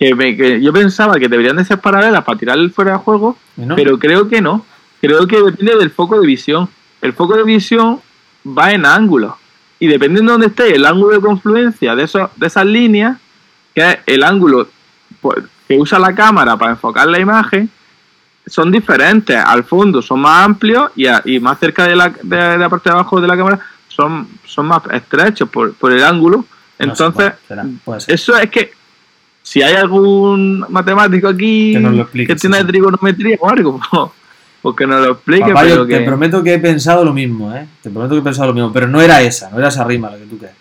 [0.00, 3.36] que, yo pensaba que deberían de ser paralelas para tirar el fuera de juego,
[3.76, 4.64] pero creo que no.
[5.00, 6.68] Creo que depende del foco de visión.
[7.02, 8.00] El foco de visión
[8.46, 9.36] va en ángulo.
[9.78, 13.18] Y dependiendo de dónde esté el ángulo de confluencia de, esos, de esas líneas,
[13.74, 14.68] que es el ángulo
[15.20, 17.70] pues, que usa la cámara para enfocar la imagen,
[18.46, 19.36] son diferentes.
[19.36, 22.94] Al fondo son más amplios y, y más cerca de la, de, la, parte de
[22.94, 26.46] abajo de la cámara son, son más estrechos por, por el ángulo.
[26.78, 27.32] Entonces,
[28.08, 28.79] eso es que
[29.50, 31.76] si hay algún matemático aquí
[32.24, 33.80] que, tiene trigonometría o algo,
[34.62, 35.52] pues que nos lo explique.
[35.52, 37.66] pero Te prometo que he pensado lo mismo, ¿eh?
[37.82, 40.08] Te prometo que he pensado lo mismo, pero no era esa, no era esa rima
[40.08, 40.54] la que tú crees.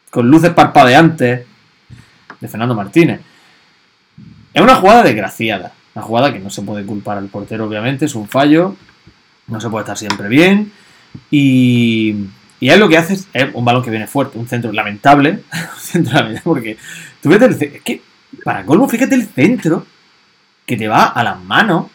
[0.09, 1.47] con luces parpadeantes
[2.41, 3.21] de Fernando Martínez.
[4.55, 8.15] Es una jugada desgraciada, una jugada que no se puede culpar al portero, obviamente, es
[8.15, 8.77] un fallo,
[9.47, 10.73] no se puede estar siempre bien.
[11.31, 12.15] Y,
[12.61, 15.81] y él lo que hace es, un balón que viene fuerte, un centro lamentable, un
[15.81, 16.77] centro lamentable porque
[17.23, 18.03] tú ves el, es que,
[18.45, 19.87] para colmo, fíjate el centro
[20.67, 21.87] que te va a las manos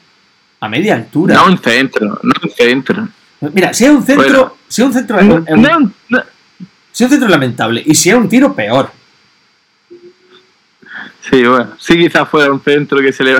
[0.60, 1.36] a media altura.
[1.36, 3.08] No un centro, no un centro.
[3.53, 7.93] Mira, si es un centro, si es un centro, si es un centro lamentable y
[7.93, 8.89] si es un tiro peor.
[11.29, 13.34] Sí, bueno, sí quizás fuera un centro que se le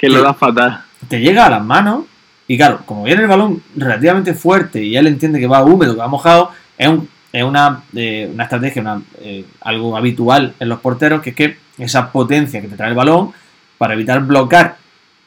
[0.00, 0.82] que lo da fatal.
[1.08, 2.06] Te llega a las manos
[2.48, 6.00] y claro, como viene el balón relativamente fuerte y él entiende que va húmedo, que
[6.00, 10.80] va mojado, es, un, es una, eh, una estrategia, una, eh, algo habitual en los
[10.80, 13.32] porteros, que es que esa potencia que te trae el balón,
[13.76, 14.78] para evitar bloquear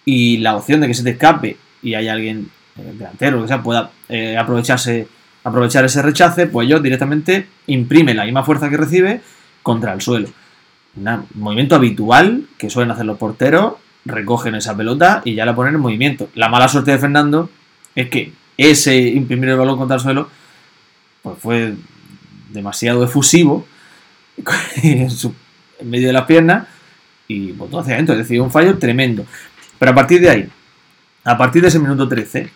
[0.06, 3.62] y la opción de que se te escape y hay alguien eh, delantero que sea
[3.62, 3.92] pueda
[4.40, 5.08] aprovecharse
[5.44, 9.22] aprovechar ese rechace, pues ellos directamente imprimen la misma fuerza que recibe
[9.62, 10.30] contra el suelo.
[10.96, 13.74] Un movimiento habitual que suelen hacer los porteros,
[14.06, 16.30] recogen esa pelota y ya la ponen en movimiento.
[16.36, 17.50] La mala suerte de Fernando
[17.96, 20.30] es que ese imprimir el balón contra el suelo
[21.22, 21.74] pues fue
[22.50, 23.66] demasiado efusivo
[24.84, 25.10] en,
[25.84, 26.68] medio de las piernas
[27.28, 28.14] y botó hacia adentro.
[28.14, 29.26] Es decir, un fallo tremendo.
[29.80, 30.50] Pero a partir de ahí,
[31.24, 32.50] a partir de ese minuto 13,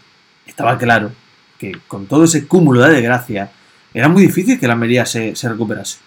[0.45, 1.11] estaba claro
[1.57, 3.51] que con todo ese cúmulo de desgracia,
[3.93, 5.97] era muy difícil que la Almería se, se recuperase.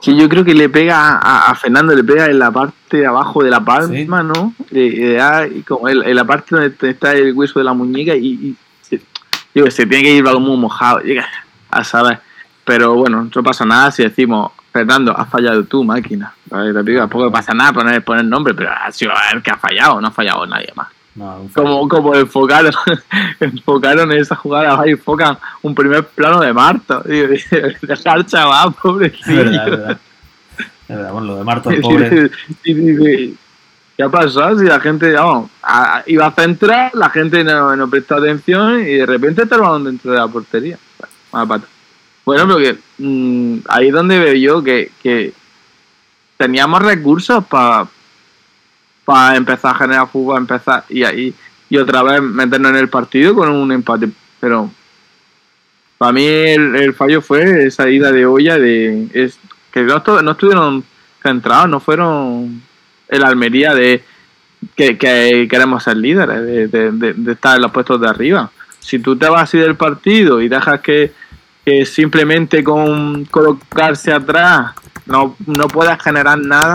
[0.00, 3.06] Sí, yo creo que le pega a, a Fernando, le pega en la parte de
[3.06, 4.54] abajo de la palma, ¿no?
[4.70, 7.72] Le- le da y como en, en la parte donde está el hueso de la
[7.72, 9.00] muñeca y, y se,
[9.52, 11.00] qué sé, tiene que ir algo muy mojado,
[11.70, 12.20] a saber.
[12.64, 16.32] Pero bueno, no pasa nada si decimos, Fernando, has fallado tú, máquina.
[16.84, 20.08] Digo, tampoco pasa nada poner, poner nombre, pero ha sido el que ha fallado, no
[20.08, 20.88] ha fallado nadie más.
[21.18, 21.48] No.
[21.52, 22.72] Como, como enfocaron,
[23.40, 27.02] enfocaron en esa jugada, ahí enfocan un primer plano de Marto.
[27.06, 27.26] Y,
[27.86, 29.36] dejar chaval, Es pobrecillo.
[29.36, 29.98] verdad, es verdad.
[30.88, 32.30] Es verdad, bueno, lo de Marto, el pobre.
[32.64, 33.34] Y
[33.96, 34.58] ¿qué ha pasado?
[34.60, 38.94] Si la gente vamos, a- iba a centrar, la gente no, no prestó atención y
[38.94, 40.78] de repente está el balón dentro de la portería.
[41.32, 41.66] Bueno, pata.
[42.24, 45.32] Bueno, pero que mm, ahí es donde veo yo que, que
[46.36, 47.88] teníamos recursos para
[49.08, 51.34] para empezar a generar fútbol, empezar y ahí
[51.70, 54.10] y otra vez meternos en el partido con un empate.
[54.38, 54.70] Pero
[55.96, 59.30] para mí el, fallo fue esa ida de olla de
[59.72, 60.84] que no, estu- no estuvieron
[61.22, 62.60] centrados, no fueron
[63.08, 64.04] el Almería de
[64.76, 68.50] que, que queremos ser líderes, de, de- de- de estar en los puestos de arriba.
[68.80, 71.12] Si tú te vas así del partido y dejas que,
[71.64, 74.72] que simplemente con colocarse atrás
[75.06, 76.74] no, no puedas generar nada,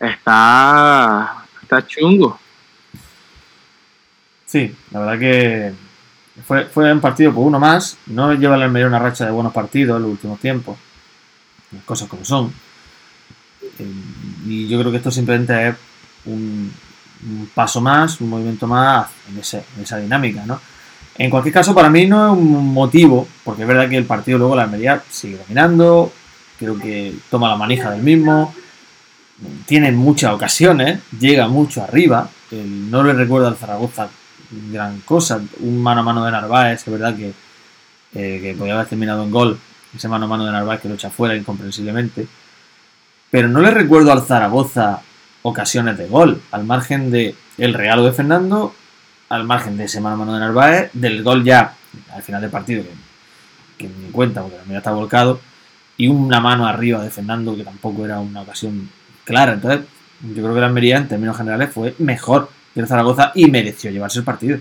[0.00, 2.38] está, está chungo.
[4.46, 5.72] Sí, la verdad que
[6.46, 7.96] fue, fue un partido por uno más.
[8.06, 10.76] No lleva el Almería una racha de buenos partidos en los últimos tiempos.
[11.72, 12.52] Las cosas como son.
[13.78, 13.92] Eh,
[14.46, 15.74] Y yo creo que esto simplemente es
[16.26, 16.72] un,
[17.28, 20.60] un paso más, un movimiento más en, ese- en esa dinámica, ¿no?
[21.18, 24.38] En cualquier caso, para mí no es un motivo, porque es verdad que el partido
[24.38, 26.12] luego la Almería sigue dominando,
[26.58, 28.54] creo que toma la manija del mismo,
[29.66, 34.08] tiene muchas ocasiones, llega mucho arriba, no le recuerdo al Zaragoza
[34.70, 37.32] gran cosa, un mano a mano de Narváez, es verdad que,
[38.14, 39.58] eh, que podía haber terminado en gol,
[39.94, 42.26] ese mano a mano de Narváez que lo echa fuera incomprensiblemente,
[43.30, 45.02] pero no le recuerdo al Zaragoza
[45.42, 48.74] ocasiones de gol, al margen de el regalo de Fernando,
[49.28, 51.74] al margen de ese mano a mano de Narváez, del gol ya
[52.14, 55.40] al final del partido, que, que ni cuenta porque también está volcado,
[55.96, 58.88] y una mano arriba de Fernando que tampoco era una ocasión
[59.26, 59.52] clara.
[59.52, 59.80] Entonces,
[60.22, 63.90] yo creo que la Almería en términos generales fue mejor que el Zaragoza y mereció
[63.90, 64.58] llevarse el partido.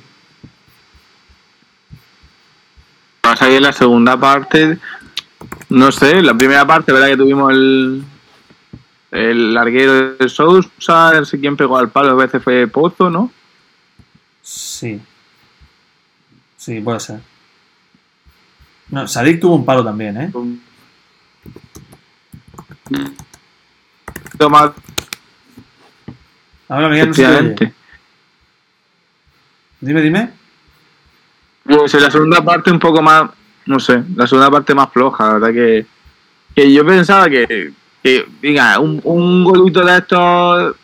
[3.22, 4.78] Pasa que en la segunda parte,
[5.70, 8.04] no sé, la primera parte, verdad que tuvimos el,
[9.12, 13.32] el larguero de Sousa, no sé quién pegó al palo, a veces fue Pozo, ¿no?
[14.42, 15.02] Sí.
[16.58, 17.20] Sí, puede ser.
[18.90, 20.32] No, Sadik tuvo un palo también, ¿eh?
[24.38, 24.74] Toma,
[26.68, 27.64] Ahora Miguel no se te efectivamente.
[27.66, 27.74] oye.
[29.82, 30.30] Dime, dime.
[31.64, 33.30] Pues en la segunda parte un poco más,
[33.66, 35.86] no sé, la segunda parte más floja, la verdad que,
[36.56, 37.72] que yo pensaba que,
[38.04, 40.76] que diga, un, un golito de estos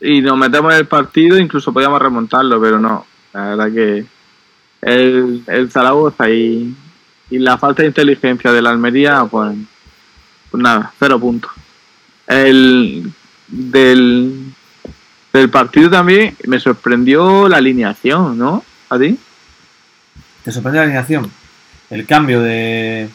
[0.00, 4.04] y nos metemos en el partido, incluso podíamos remontarlo, pero no, la verdad que
[4.82, 6.74] el, el Zaragoza y,
[7.30, 9.56] y la falta de inteligencia de la Almería, pues,
[10.50, 11.50] pues nada, cero puntos.
[12.26, 13.12] El
[13.48, 14.52] del,
[15.32, 18.64] del partido también me sorprendió la alineación, ¿no?
[18.88, 19.18] ¿A ti?
[20.44, 21.30] ¿Te sorprende la alineación?
[21.90, 23.08] El cambio de.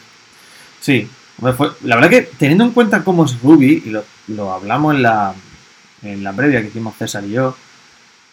[0.80, 1.08] Sí,
[1.56, 5.02] fue- la verdad que teniendo en cuenta cómo es Ruby, y lo, lo hablamos en
[5.02, 5.34] la,
[6.02, 7.56] en la previa que hicimos César y yo,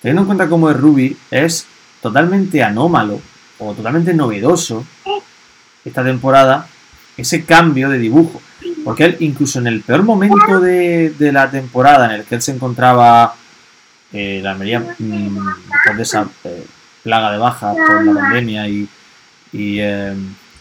[0.02, 1.66] teniendo en cuenta cómo es Ruby, es
[2.02, 3.20] totalmente anómalo
[3.60, 4.86] o totalmente novedoso
[5.84, 6.68] esta temporada
[7.18, 8.42] ese cambio de dibujo.
[8.84, 12.42] Porque él, incluso en el peor momento de, de la temporada en el que él
[12.42, 13.36] se encontraba,
[14.14, 15.38] eh, la Almería, mm,
[15.72, 16.66] después de esa eh,
[17.04, 18.88] plaga de bajas por la pandemia y,
[19.52, 20.14] y, eh,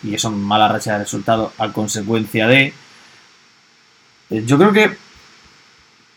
[0.03, 2.73] y eso mala racha de resultados a consecuencia de.
[4.31, 4.97] eh, yo creo que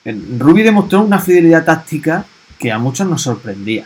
[0.06, 2.26] eh, Ruby demostró una fidelidad táctica
[2.58, 3.84] que a muchos nos sorprendía.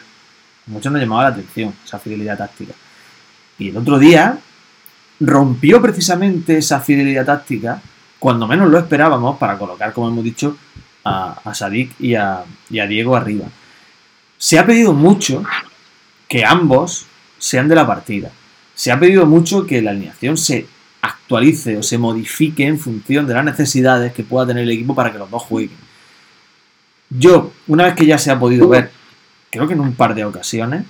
[0.68, 2.74] A muchos nos llamaba la atención esa fidelidad táctica.
[3.60, 4.38] Y el otro día
[5.20, 7.82] rompió precisamente esa fidelidad táctica
[8.24, 10.56] cuando menos lo esperábamos para colocar, como hemos dicho,
[11.04, 13.48] a, a Sadik y a, y a Diego arriba.
[14.38, 15.44] Se ha pedido mucho
[16.30, 17.06] que ambos
[17.38, 18.32] sean de la partida.
[18.76, 20.66] Se ha pedido mucho que la alineación se
[21.02, 25.12] actualice o se modifique en función de las necesidades que pueda tener el equipo para
[25.12, 25.78] que los dos jueguen.
[27.10, 28.90] Yo, una vez que ya se ha podido ver,
[29.50, 30.86] creo que en un par de ocasiones,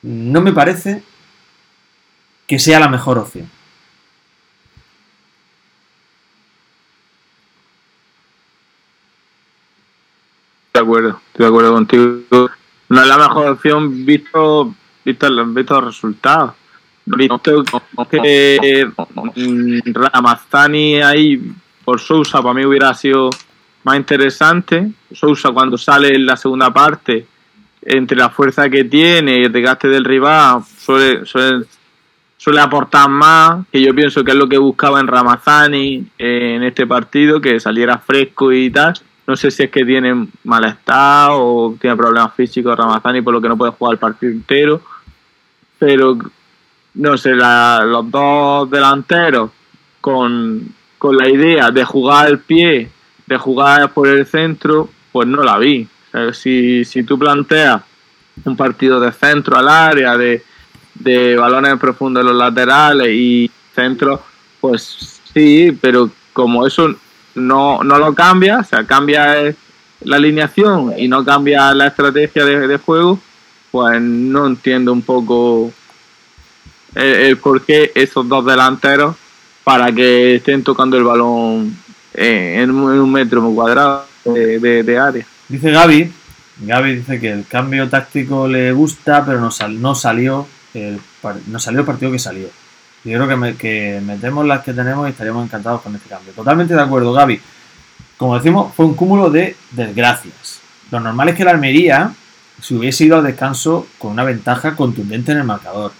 [0.00, 1.02] no me parece
[2.46, 3.59] que sea la mejor opción.
[10.80, 12.50] De acuerdo, estoy de acuerdo contigo.
[12.88, 16.52] No es la mejor opción visto, visto, visto los resultados.
[17.06, 17.64] Visto
[19.36, 21.52] mm, Ramazani ahí
[21.84, 23.30] por Sousa para mí hubiera sido
[23.84, 24.90] más interesante.
[25.12, 27.26] Sousa cuando sale en la segunda parte,
[27.82, 31.64] entre la fuerza que tiene y el desgaste del rival, suele, suele,
[32.36, 36.62] suele aportar más, que yo pienso que es lo que buscaba en Ramazani eh, en
[36.62, 38.94] este partido, que saliera fresco y tal.
[39.30, 43.48] No sé si es que tiene malestar o tiene problemas físicos Ramazani por lo que
[43.48, 44.82] no puede jugar el partido entero.
[45.78, 46.18] Pero,
[46.94, 49.52] no sé, la, los dos delanteros
[50.00, 52.90] con, con la idea de jugar al pie,
[53.24, 55.86] de jugar por el centro, pues no la vi.
[56.32, 57.82] Si, si tú planteas
[58.44, 60.42] un partido de centro al área, de,
[60.94, 64.24] de balones profundos en los laterales y centro,
[64.60, 66.96] pues sí, pero como eso
[67.34, 69.54] no, no lo cambia, o sea, cambia
[70.02, 73.18] la alineación y no cambia la estrategia de, juego,
[73.70, 75.72] pues no entiendo un poco
[76.94, 79.16] el, por qué esos dos delanteros
[79.64, 81.76] para que estén tocando el balón
[82.14, 85.26] en, un, metro cuadrado de, de, área.
[85.48, 86.12] Dice Gaby,
[86.62, 91.00] Gaby dice que el cambio táctico le gusta, pero no, sal, no salió el,
[91.46, 92.48] no salió el partido que salió.
[93.04, 96.32] Yo creo que, me- que metemos las que tenemos y estaríamos encantados con este cambio.
[96.32, 97.40] Totalmente de acuerdo, Gaby.
[98.18, 100.60] Como decimos, fue un cúmulo de desgracias.
[100.90, 102.12] Lo normal es que la Almería
[102.60, 105.92] se hubiese ido al descanso con una ventaja contundente en el marcador.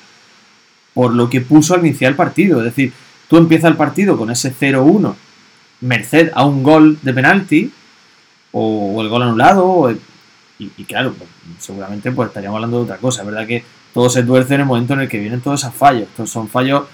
[0.93, 2.59] Por lo que puso al iniciar el partido.
[2.59, 2.93] Es decir,
[3.29, 5.15] tú empiezas el partido con ese 0-1,
[5.81, 7.73] merced a un gol de penalti,
[8.53, 9.99] o, el gol anulado, o y,
[10.77, 13.23] y claro, pues, seguramente pues estaríamos hablando de otra cosa.
[13.23, 15.75] Es verdad que todo se tuerce en el momento en el que vienen todos esos
[15.75, 16.03] fallos.
[16.05, 16.85] Estos son fallos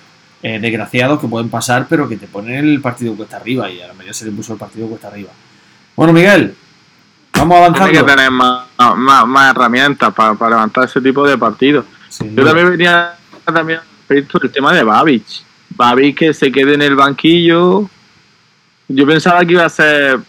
[0.42, 3.87] eh, desgraciados que pueden pasar, pero que te ponen el partido cuesta arriba y a
[3.88, 5.30] la mayoría se le puso el partido cuesta arriba.
[5.94, 6.54] Bueno, Miguel,
[7.35, 8.04] vamos Tiene que avanzando.
[8.06, 8.64] tener más,
[8.96, 11.85] más, más herramientas para, para levantar ese tipo de partidos.
[12.35, 15.24] Yo también venía también el tema de Babic.
[15.70, 17.88] Babic que se quede en el banquillo.
[18.88, 20.20] Yo pensaba que iba a ser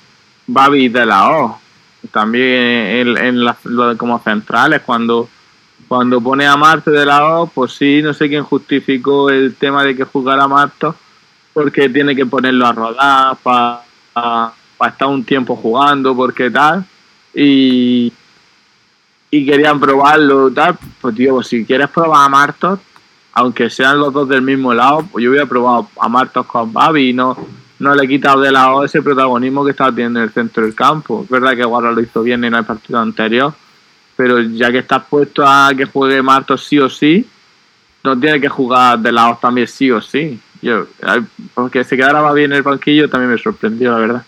[0.48, 1.60] Babic de la O.
[2.12, 3.58] También en, en la-
[3.98, 5.30] como centrales, cuando,
[5.88, 9.84] cuando pone a Marte de la O, pues sí, no sé quién justificó el tema
[9.84, 10.96] de que jugara Marto,
[11.54, 14.54] porque tiene que ponerlo a rodar para
[14.86, 16.86] estar un tiempo jugando, porque tal.
[17.34, 18.12] Y,
[19.32, 22.80] y querían probarlo tal, pues tío, pues si quieres probar a Martos,
[23.34, 27.10] aunque sean los dos del mismo lado, pues yo hubiera probado a Martos con Babi
[27.10, 27.38] y no,
[27.80, 30.74] no le he quitado de lado ese protagonismo que estaba teniendo en el centro del
[30.74, 31.22] campo.
[31.24, 33.54] Es verdad que Guarda lo hizo bien en el partido anterior,
[34.18, 37.26] pero ya que estás puesto a que juegue Martos sí o sí,
[38.04, 40.40] no tiene que jugar de lado también sí o sí.
[40.62, 40.88] Yo,
[41.54, 44.26] porque se quedara Babi en el banquillo también me sorprendió, la verdad.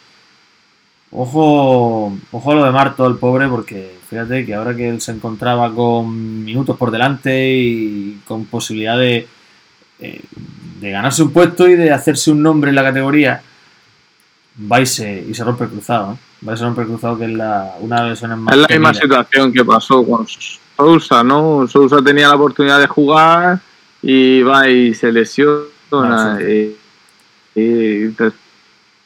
[1.12, 5.12] Ojo, ojo a lo de Marto, el pobre, porque fíjate que ahora que él se
[5.12, 9.28] encontraba con minutos por delante y con posibilidad de,
[10.00, 10.22] eh,
[10.80, 13.42] de ganarse un puesto y de hacerse un nombre en la categoría,
[14.72, 16.14] va y se, y se rompe el cruzado.
[16.14, 16.48] ¿eh?
[16.48, 18.62] Va y se rompe el cruzado, que es la, una de las lesiones más Es
[18.62, 20.26] la misma situación que pasó con
[20.78, 21.68] Sousa, ¿no?
[21.68, 23.60] Sousa tenía la oportunidad de jugar
[24.02, 25.66] y va y se lesiona.
[25.92, 26.78] Ah, sí.
[27.56, 28.16] y,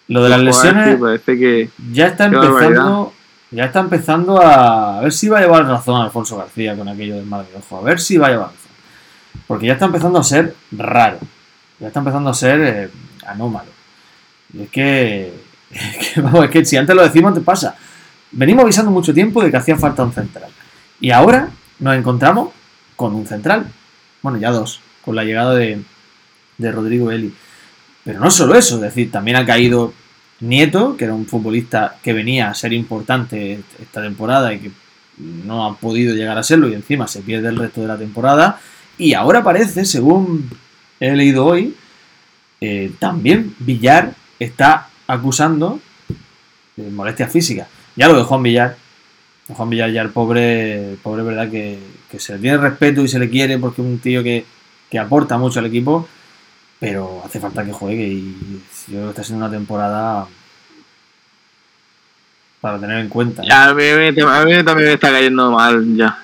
[0.08, 3.14] Lo de las lesiones parece que ya está empezando
[3.54, 7.18] ya está empezando a, a ver si va a llevar razón Alfonso García con aquello
[7.18, 8.72] del de ojo, a ver si va a llevar razón.
[9.48, 11.20] Porque ya está empezando a ser raro,
[11.80, 12.90] ya está empezando a ser eh,
[13.28, 13.70] anómalo.
[14.60, 15.34] Es que,
[15.72, 17.76] es que, vamos, es que si antes lo decimos, te pasa.
[18.32, 20.50] Venimos avisando mucho tiempo de que hacía falta un central.
[21.00, 22.50] Y ahora nos encontramos
[22.96, 23.68] con un central.
[24.22, 25.82] Bueno, ya dos, con la llegada de,
[26.58, 27.34] de Rodrigo Eli.
[28.04, 29.94] Pero no solo eso, es decir, también ha caído
[30.40, 34.72] Nieto, que era un futbolista que venía a ser importante esta temporada y que
[35.18, 38.60] no ha podido llegar a serlo y encima se pierde el resto de la temporada.
[38.98, 40.50] Y ahora parece, según
[41.00, 41.76] he leído hoy,
[42.60, 44.14] eh, también Villar
[44.44, 45.80] está acusando
[46.76, 47.68] de molestias físicas.
[47.96, 48.76] Ya lo de Juan Villar.
[49.48, 51.80] Juan Villar ya el pobre, pobre verdad que,
[52.18, 54.46] se le tiene respeto y se le quiere porque es un tío que,
[54.90, 56.08] que aporta mucho al equipo,
[56.80, 60.28] pero hace falta que juegue y yo creo que está siendo una temporada
[62.62, 63.44] para tener en cuenta.
[63.44, 66.18] ya, a, mí, a mí también me está cayendo mal ya.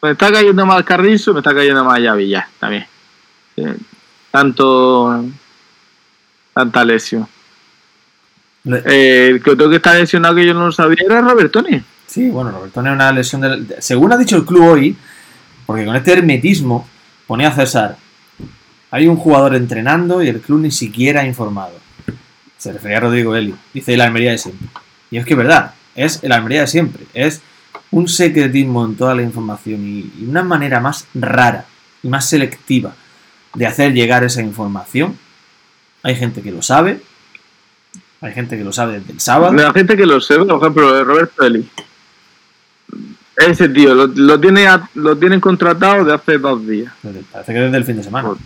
[0.00, 2.86] Me está cayendo mal Carrizo, me está cayendo mal ya Villar también.
[3.54, 3.64] Sí.
[4.32, 5.24] Tanto
[6.52, 7.26] tanta lesión.
[8.64, 11.82] Le- Eh, el que otro que está lesionado que yo no lo sabía era Robertoni.
[12.06, 14.96] Sí, bueno, Robertone es una lesión de- Según ha dicho el club hoy,
[15.66, 16.86] porque con este hermetismo
[17.26, 17.96] ponía a César,
[18.90, 21.72] hay un jugador entrenando y el club ni siquiera ha informado.
[22.58, 24.68] Se refería a Rodrigo Eli, dice la Almería de siempre.
[25.10, 27.04] Y es que es verdad, es el Almería de siempre.
[27.14, 27.40] Es
[27.90, 31.64] un secretismo en toda la información y una manera más rara
[32.02, 32.94] y más selectiva
[33.54, 35.18] de hacer llegar esa información.
[36.02, 37.00] Hay gente que lo sabe,
[38.22, 39.52] hay gente que lo sabe desde el sábado.
[39.52, 41.68] La gente que lo sabe, por ejemplo, Roberto Eli.
[43.36, 46.92] Ese tío lo, lo tiene a- lo tienen contratado de hace dos días.
[47.32, 48.28] Parece que desde el fin de semana.
[48.28, 48.38] Por,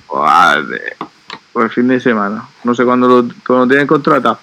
[1.52, 2.44] por- el fin de semana.
[2.64, 4.38] No sé cuándo lo, cuándo lo tienen contratado.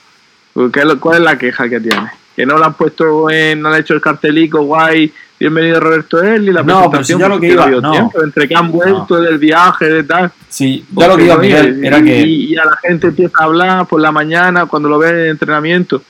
[0.72, 2.12] ¿Qué es lo- ¿Cuál es la queja que tiene?
[2.36, 5.14] Que no lo han puesto en, no le han hecho el cartelico guay,
[5.44, 7.30] bienvenido Roberto Eli, la No, pero si presentación.
[7.30, 7.92] lo que iba- no.
[7.92, 10.32] tiempo, entre que han vuelto del viaje, de tal.
[10.48, 12.20] Sí, ya lo que iba, Miguel, era y, que.
[12.22, 15.28] y a la gente empieza a hablar por la mañana cuando lo ve en el
[15.32, 16.02] entrenamiento.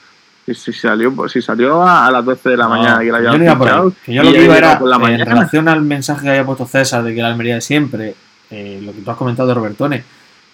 [0.45, 3.21] Y si salió, pues, si salió a, las 12 de la No, mañana que la
[3.21, 5.25] yo habían no iba por Que yo lo que iba era, por la eh, en
[5.25, 8.13] relación al mensaje que había puesto César de que la Almería de siempre,
[8.51, 10.03] eh, lo que tú has comentado de Robertone,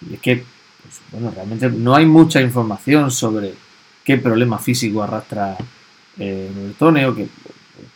[0.08, 0.36] y es que,
[0.82, 3.52] pues, bueno, realmente no hay mucha información sobre
[4.04, 5.56] qué problema físico arrastra
[6.18, 7.28] eh, Robertone o qué,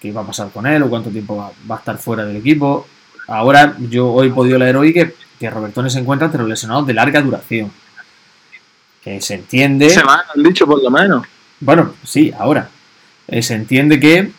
[0.05, 2.37] qué va a pasar con él o cuánto tiempo va, va a estar fuera del
[2.37, 2.87] equipo.
[3.27, 6.87] Ahora, yo hoy he podido leer hoy que, que Robertone se encuentra entre los lesionados
[6.87, 7.73] de larga duración.
[9.03, 9.89] Que se entiende.
[9.89, 11.27] Semana, han dicho por lo menos.
[11.59, 12.69] Bueno, sí, ahora.
[13.29, 14.31] Eh, se entiende que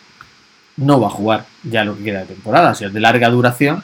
[0.78, 3.84] no va a jugar ya lo que queda de temporada, si es de larga duración,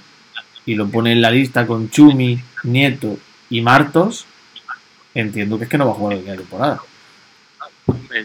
[0.67, 3.17] y lo pone en la lista con Chumi, Nieto
[3.49, 4.27] y Martos,
[5.15, 6.81] entiendo que es que no va a jugar lo que queda de temporada.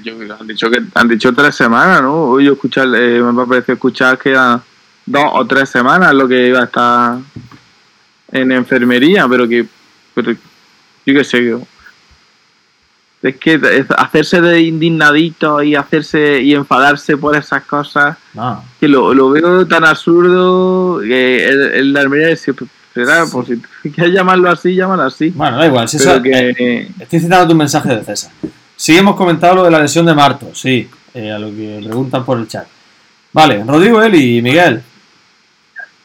[0.02, 2.14] Yo- han dicho que han dicho tres semanas, ¿no?
[2.24, 4.60] Hoy yo escuchar, eh, me ha parecido escuchar que eran
[5.06, 7.18] dos o tres semanas lo que iba a estar
[8.32, 9.66] en enfermería, pero que,
[10.14, 11.62] pero yo qué sé, yo-
[13.22, 18.86] es que es hacerse de indignadito y hacerse y enfadarse por esas cosas, No, que
[18.88, 23.60] lo, lo veo tan absurdo que el, Almería es siempre, será, por si
[23.94, 25.30] quieres llamarlo así, llámalo así.
[25.30, 25.88] bueno, da igual.
[25.88, 28.30] Si eso- que, eh, estoy citando tu mensaje de César.
[28.76, 32.24] Sí, hemos comentado lo de la lesión de Martos, sí, eh, a lo que preguntan
[32.24, 32.66] por el chat.
[33.32, 34.82] Vale, Rodrigo Eli Miguel.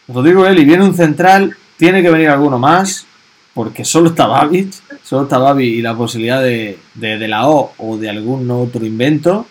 [0.08, 3.06] Rodrigo Eli, viene un central, tiene que venir alguno más,
[3.54, 7.74] porque solo está Babic, solo está Babi y la posibilidad de, de, de la O
[7.78, 9.46] o de algún otro invento.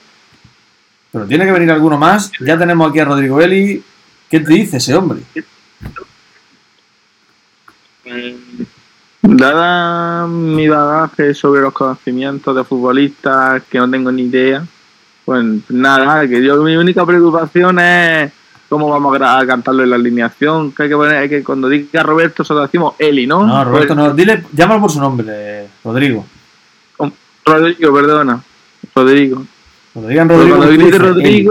[1.12, 2.30] Pero tiene que venir alguno más.
[2.40, 3.82] Ya tenemos aquí a Rodrigo Eli.
[4.28, 5.20] ¿Qué te dice ese hombre?
[9.22, 14.64] Dada mi bagaje sobre los conocimientos de futbolistas que no tengo ni idea,
[15.26, 18.32] pues nada, que yo mi única preocupación es
[18.68, 21.68] cómo vamos a, a cantarlo en la alineación, que hay que poner, hay que cuando
[21.68, 23.46] diga Roberto solo decimos Eli, ¿no?
[23.46, 24.14] No, Roberto, Pues, no.
[24.14, 26.24] Dile, llámalo por su nombre, Rodrigo.
[27.44, 28.42] Rodrigo, perdona.
[28.94, 29.44] Rodrigo.
[29.92, 31.48] Cuando digan Pues Rodrigo, cuando Eli.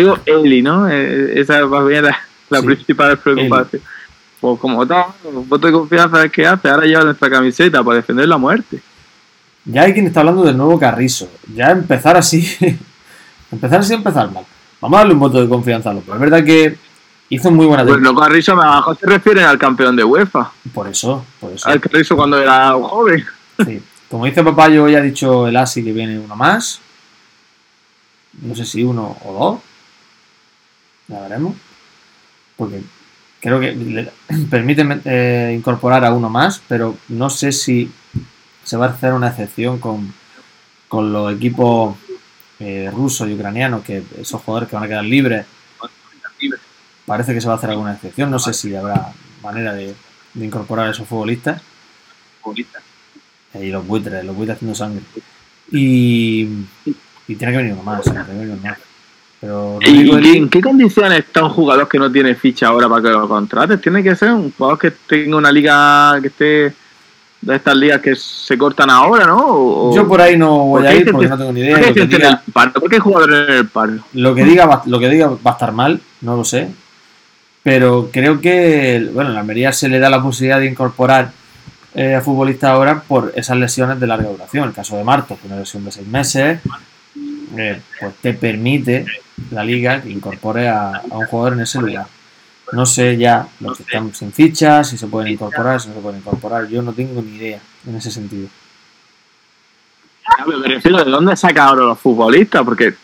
[0.00, 0.88] Digo Eli, ¿no?
[0.88, 2.18] Eh, Esa es más bien la,
[2.50, 2.66] la Sí.
[2.66, 3.82] principal preocupación.
[4.40, 5.14] Pues como todo,
[5.46, 8.80] voto de confianza es que hace, ahora lleva nuestra camiseta para defender la muerte.
[9.64, 11.28] Ya hay quien está hablando del nuevo Carrizo.
[11.54, 12.56] Ya empezar así.
[13.50, 14.44] empezar así, empezar mal.
[14.80, 16.14] Vamos a darle un voto de confianza a López.
[16.14, 16.76] Es verdad que
[17.28, 20.52] hizo muy buena Pues los Carrizo a lo mejor se refieren al campeón de UEFA.
[20.72, 21.68] Por eso, por eso.
[21.68, 23.24] Al Carrizo cuando era joven.
[23.64, 23.82] Sí.
[24.08, 26.80] Como dice papá, yo ya ha dicho el Asi que viene uno más.
[28.40, 29.60] No sé si uno o dos.
[31.08, 31.54] Ya veremos.
[32.56, 32.82] Porque
[33.40, 34.10] creo que le
[34.50, 37.90] permite eh, incorporar a uno más, pero no sé si
[38.64, 40.12] se va a hacer una excepción con,
[40.88, 41.96] con los equipos
[42.60, 45.46] eh, rusos y ucranianos, que esos jugadores que van a quedar libres,
[47.06, 48.30] parece que se va a hacer alguna excepción.
[48.30, 49.12] No sé si habrá
[49.42, 49.94] manera de,
[50.34, 51.62] de incorporar a esos futbolistas.
[53.54, 55.02] Y los buitres, los buitres haciendo sangre.
[55.72, 56.48] Y,
[57.26, 58.78] y tiene que venir uno más, tiene que venir uno más.
[59.40, 62.34] Pero ¿Y, Rodrigo y qué- Eli- en qué condiciones está un jugador que no tiene
[62.34, 63.80] ficha ahora para que lo contrates?
[63.80, 66.72] Tiene que ser un jugador que tenga una liga que esté
[67.40, 69.38] de estas ligas que se cortan ahora, ¿no?
[69.46, 71.76] O- yo por ahí no voy ¿Por a ir gente- porque no tengo ni idea.
[71.78, 72.42] ¿Por qué en diga,
[73.00, 73.92] jugadores en el paro?
[74.14, 76.68] lo, que diga va, lo que diga va a estar mal, no lo sé.
[77.62, 81.30] Pero creo que, bueno, la Almería se le da la posibilidad de incorporar
[81.94, 84.68] eh, a futbolistas ahora por esas lesiones de larga duración.
[84.68, 86.60] El caso de Martos, que una lesión de seis meses,
[87.56, 89.06] eh, pues te permite
[89.50, 92.06] la liga que incorpore a, un jugador en ese lugar.
[92.72, 96.00] No sé ya los que están sin fichas, si se pueden incorporar, si no se
[96.00, 96.68] pueden incorporar.
[96.68, 98.48] Yo no tengo ni idea en ese sentido.
[100.82, 102.94] Pero de dónde saca ahora los futbolistas, porque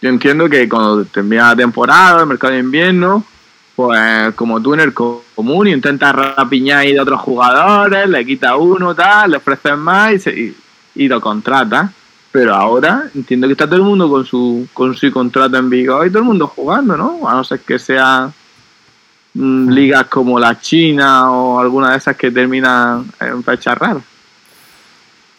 [0.00, 3.24] yo entiendo que cuando termina la temporada, el mercado de invierno,
[3.74, 8.56] pues como tú en el co- común intentas rapiñar ahí de otros jugadores, le quita
[8.56, 10.56] uno, tal, le ofreces más y, se- y,
[10.94, 11.90] y lo contratas.
[12.30, 16.06] Pero ahora entiendo que está todo el mundo con su con su contrato en vigor
[16.06, 17.28] y todo el mundo jugando, ¿no?
[17.28, 18.32] A no ser que sean
[19.34, 24.02] mm, ligas como la China o alguna de esas que terminan en fechas raras.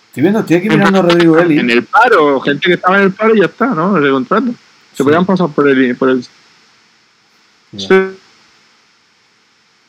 [0.07, 1.59] Estoy viendo, estoy aquí mirando a Rodrigo Eli.
[1.59, 3.95] En el paro, gente que estaba en el paro y ya está, ¿no?
[3.95, 4.51] Ese contrato.
[4.93, 5.95] Se podrían pasar por el.
[5.95, 6.25] Por el
[7.71, 8.09] Mira.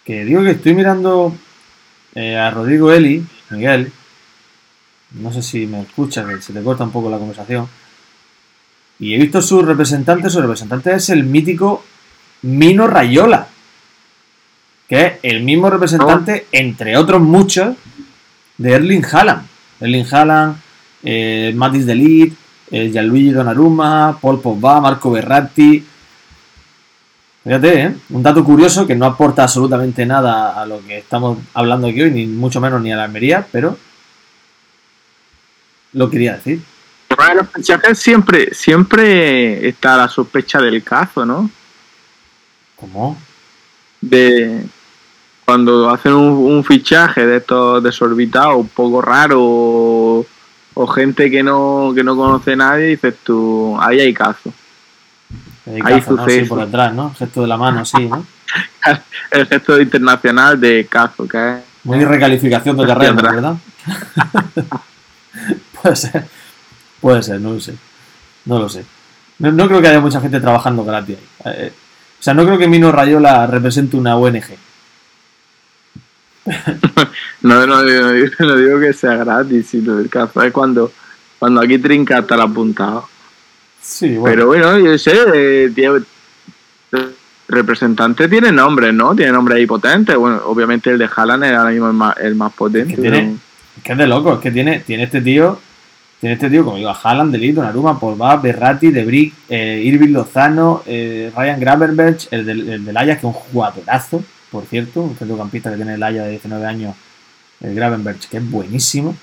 [0.04, 1.34] Que digo que estoy mirando
[2.14, 3.92] eh, a Rodrigo Eli, Miguel.
[5.12, 7.68] No sé si me escuchas, se te corta un poco la conversación.
[8.98, 11.82] Y he visto su representante, su representante es el mítico
[12.42, 13.48] Mino Rayola.
[14.88, 17.76] Que es el mismo representante, entre otros muchos,
[18.58, 19.46] de Erling Haaland.
[19.80, 20.56] Erling Haaland,
[21.02, 22.34] eh, Matis Delit,
[22.70, 25.84] eh, Gianluigi Donnarumma, Paul Pogba, Marco Berratti.
[27.42, 27.94] Fíjate, ¿eh?
[28.10, 32.10] un dato curioso que no aporta absolutamente nada a lo que estamos hablando aquí hoy,
[32.10, 33.78] ni mucho menos ni a la Almería, pero
[35.92, 36.62] lo quería decir.
[37.34, 41.50] Los fichajes siempre, siempre está la sospecha del caso, ¿no?
[42.76, 43.18] ¿Cómo?
[44.00, 44.64] De
[45.44, 50.26] cuando hacen un, un fichaje de estos desorbitados, un poco raro, o,
[50.74, 54.52] o gente que no, que no conoce a nadie, dices tú, ahí hay caso.
[55.66, 56.24] Hay cazo, ¿no?
[56.24, 56.54] Sí, suceso.
[56.54, 57.12] por detrás, ¿no?
[57.14, 58.24] Gesto de la mano, sí, ¿no?
[59.30, 63.22] El gesto internacional de caso, que es Muy recalificación de terreno.
[63.22, 63.56] ¿verdad?
[65.82, 66.24] puede ser.
[67.00, 67.74] Puede ser, no lo sé.
[68.44, 68.84] No lo sé.
[69.38, 71.52] No, no creo que haya mucha gente trabajando gratis ahí.
[71.56, 71.72] Eh,
[72.18, 74.42] o sea, no creo que Mino Rayola represente una ONG.
[77.42, 80.92] No, no, digo- no digo, no digo que sea gratis, sino el caso es cuando,
[81.38, 83.08] cuando aquí trinca hasta el apuntado.
[83.80, 84.34] Sí, bueno.
[84.34, 86.00] Pero bueno, yo sé, eh, tiene-
[87.48, 89.14] representante tiene nombre, ¿no?
[89.16, 90.14] Tiene nombre ahí potente.
[90.16, 92.94] Bueno, obviamente el de Haaland es ahora mismo el más, el más potente.
[92.94, 93.36] Que tiene-
[93.78, 95.58] Es que es de loco, es que tiene, tiene este tío,
[96.20, 100.12] tiene este tío, como digo, a Haaland, Delito, Naruma, Pogba, Berratti, De Brick, eh, Irving
[100.12, 105.16] Lozano, eh, Ryan Gravenberch, el del, el del que es un jugadorazo, por cierto, un
[105.16, 106.94] centrocampista que tiene el Ajax de 19 años,
[107.60, 109.16] el Gravenberch, que es buenísimo.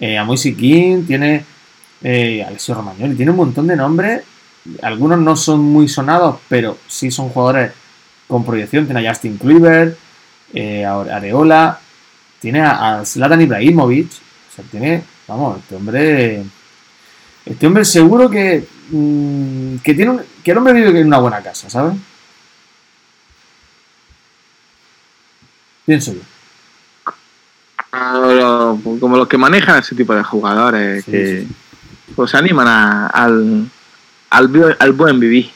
[0.00, 1.44] Eh, Amoisi King, tiene
[2.02, 4.22] eh, Alessio Romagnoli, tiene un montón de nombres,
[4.82, 7.72] algunos no son muy sonados, pero sí son jugadores
[8.26, 9.98] con proyección, tiene a Justin Kluivert,
[10.54, 11.80] eh, a Areola,
[12.40, 16.42] tiene a, a Zlatan Ibrahimovic, o sea, tiene, vamos, este hombre,
[17.46, 21.40] este hombre seguro que, mm, que tiene un- que el hombre vive en una buena
[21.42, 21.94] casa, ¿sabes?
[25.84, 26.20] Pienso yo.
[29.00, 31.48] Como los que manejan ese tipo de jugadores Sí, que sí,
[32.14, 33.66] pues animan a- al,
[34.30, 35.50] al buen vivir.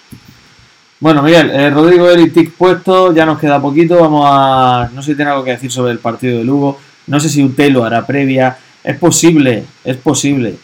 [1.01, 4.89] Bueno, Miguel, eh, Rodrigo Eritic puesto, ya nos queda poquito, vamos a...
[4.95, 7.43] No sé si tiene algo que decir sobre el partido de Lugo, no sé si
[7.43, 10.57] Utelo hará previa, es posible, es posible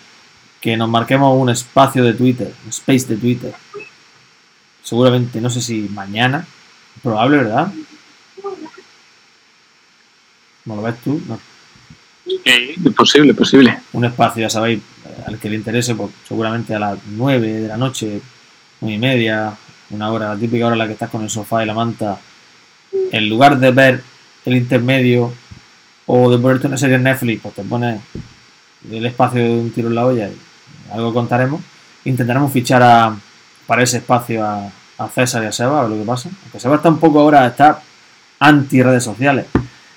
[0.60, 3.54] que nos marquemos un espacio de Twitter, un space de Twitter,
[4.82, 6.46] seguramente, no sé si mañana,
[7.02, 7.72] probable, ¿verdad?
[10.64, 11.20] ¿Cómo lo ves tú?
[11.28, 11.38] No.
[12.94, 13.78] Posible, posible.
[13.92, 17.68] un espacio, ya sabéis, eh, al que le interese, pues seguramente a las 9 de
[17.68, 18.20] la noche,
[18.80, 19.56] 9 y media,
[19.90, 22.18] una hora, la típica hora en la que estás con el sofá y la manta,
[23.12, 24.02] en lugar de ver
[24.44, 25.32] el intermedio
[26.08, 28.00] o de ponerte una serie en Netflix, pues te pones
[28.90, 30.36] el espacio de un tiro en la olla y
[30.92, 31.60] algo contaremos.
[32.04, 33.14] Intentaremos fichar a,
[33.66, 34.70] para ese espacio a,
[35.14, 36.30] César y a Seba, a ver lo que pasa.
[36.42, 37.82] Aunque Seba está un poco ahora, está
[38.40, 39.46] anti redes sociales.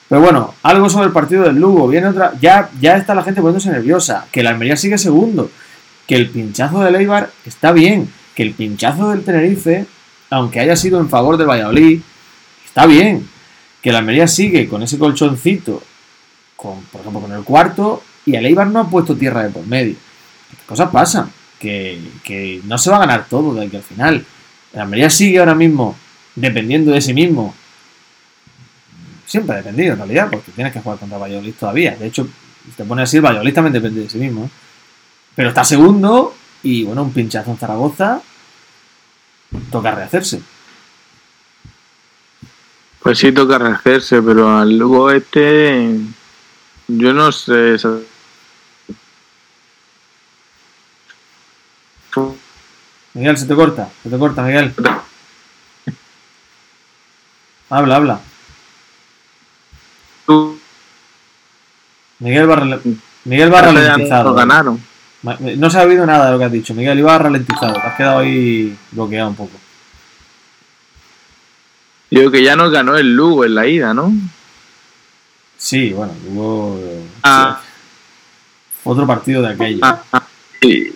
[0.09, 1.87] Pero bueno, algo sobre el partido del Lugo.
[1.87, 2.33] Viene otra.
[2.39, 4.25] Ya, ya está la gente poniéndose nerviosa.
[4.31, 5.49] Que la Almería sigue segundo.
[6.05, 8.11] Que el pinchazo del Eibar está bien.
[8.35, 9.85] Que el pinchazo del Tenerife,
[10.29, 12.01] aunque haya sido en favor del Valladolid,
[12.65, 13.27] está bien.
[13.81, 15.81] Que la Almería sigue con ese colchoncito,
[16.61, 19.65] con, por ejemplo, con el cuarto, y el Eibar no ha puesto tierra de por
[19.65, 19.95] medio.
[20.65, 21.31] Cosas pasan.
[21.59, 24.25] Que, que no se va a ganar todo de aquí al final.
[24.73, 25.95] La Almería sigue ahora mismo
[26.35, 27.53] dependiendo de sí mismo
[29.31, 31.95] siempre ha dependido en realidad, porque tienes que jugar contra Valladolid todavía.
[31.95, 32.27] De hecho,
[32.65, 34.49] si te pones así, el Valladolid también depende de sí mismo.
[35.35, 38.21] Pero está segundo y bueno, un pinchazo en Zaragoza.
[39.71, 40.41] Toca rehacerse.
[43.01, 44.81] Pues sí toca rehacerse, pero al
[45.15, 45.97] este
[46.97, 47.77] yo no sé.
[53.13, 54.73] Miguel, se te corta, se te corta, Miguel.
[57.69, 58.19] Habla, habla.
[60.25, 60.59] Tú-
[62.19, 62.79] Miguel va,
[63.25, 64.33] Miguel va ralentizado.
[64.33, 64.81] ganaron.
[65.23, 66.99] No se ha oído nada de lo que has dicho, Miguel.
[66.99, 67.73] Iba ralentizado.
[67.73, 69.57] Te has quedado ahí bloqueado un poco.
[72.09, 74.11] Digo que ya nos ganó el Lugo en la ida, ¿no?
[75.61, 76.79] Sí, bueno, hubo.
[77.21, 77.61] Ah.
[78.83, 79.79] Otro partido de aquello.
[79.83, 80.23] Ah, ah,
[80.59, 80.91] y,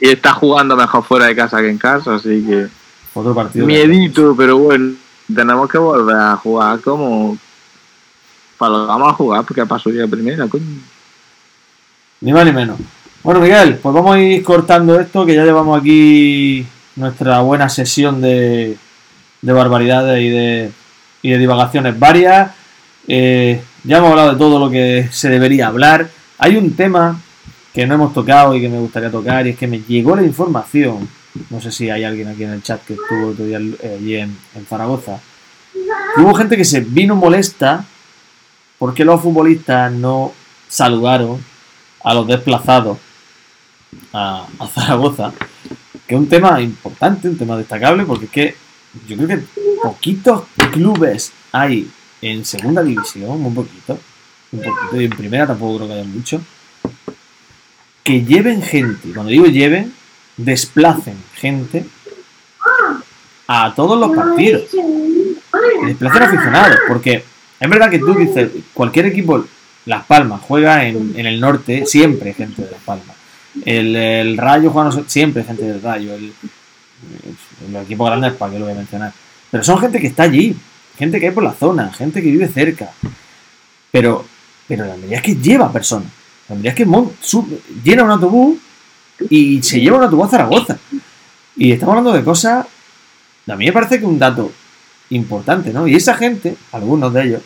[0.00, 2.66] está jugando mejor fuera de casa que en casa, así que
[3.14, 3.64] otro partido.
[3.64, 4.96] miedito, pero bueno,
[5.32, 7.38] tenemos que volver a jugar como
[8.58, 10.64] para lo que vamos a jugar, porque pasó ya primera, coño.
[12.22, 12.80] Ni más ni menos.
[13.22, 18.20] Bueno, Miguel, pues vamos a ir cortando esto, que ya llevamos aquí nuestra buena sesión
[18.20, 18.76] de,
[19.40, 20.72] de barbaridades y de,
[21.22, 22.50] y de divagaciones varias.
[23.06, 26.08] Eh, ya hemos hablado de todo lo que se debería hablar.
[26.38, 27.20] Hay un tema
[27.72, 30.22] que no hemos tocado y que me gustaría tocar y es que me llegó la
[30.22, 31.08] información.
[31.50, 34.36] No sé si hay alguien aquí en el chat que estuvo otro eh, allí en,
[34.54, 35.20] en Zaragoza.
[36.18, 37.84] Hubo gente que se vino molesta
[38.78, 40.32] porque los futbolistas no
[40.68, 41.42] saludaron
[42.04, 42.98] a los desplazados
[44.12, 45.32] a, a Zaragoza.
[46.06, 48.54] Que es un tema importante, un tema destacable, porque es que
[49.08, 49.44] yo creo que
[49.82, 51.90] poquitos clubes hay
[52.22, 53.98] en segunda división, muy poquito,
[54.52, 56.40] un poquito, y en primera tampoco creo que haya mucho,
[58.02, 59.92] que lleven gente, cuando digo lleven,
[60.36, 61.84] desplacen gente
[63.46, 67.24] a todos los partidos, que desplacen aficionados, porque
[67.60, 69.44] es verdad que tú dices, cualquier equipo,
[69.86, 73.16] Las Palmas, juega en, el norte, siempre gente de Las Palmas.
[73.64, 76.14] El, el Rayo juega siempre gente del Rayo.
[76.14, 76.32] El,
[77.70, 79.12] los equipos grandes, para qué lo voy a mencionar.
[79.50, 80.56] Pero son gente que está allí,
[80.96, 82.90] gente que hay por la zona, gente que vive cerca.
[83.90, 84.24] Pero,
[84.68, 86.08] pero la realidad es que lleva personas.
[86.48, 88.58] La realidad es que mon- sub- llena un autobús
[89.30, 90.78] y se lleva un autobús a Zaragoza.
[91.56, 92.66] Y estamos hablando de cosas.
[93.48, 94.50] A mí me parece que un dato
[95.10, 95.86] importante, ¿no?
[95.86, 97.42] Y esa gente, algunos de ellos,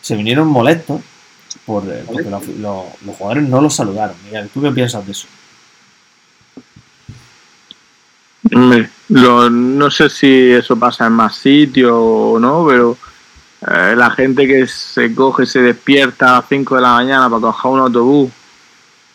[0.00, 1.00] se vinieron molestos
[1.66, 2.42] por, eh, porque los,
[3.18, 4.16] jugadores no los saludaron.
[4.24, 5.26] Miguel, ¿tú qué piensas de eso?
[8.50, 12.96] Lo- no sé si eso pasa en más sitios o no, pero
[13.68, 17.40] eh, la gente que se coge, se despierta a las 5 de la mañana para
[17.40, 18.30] coger un autobús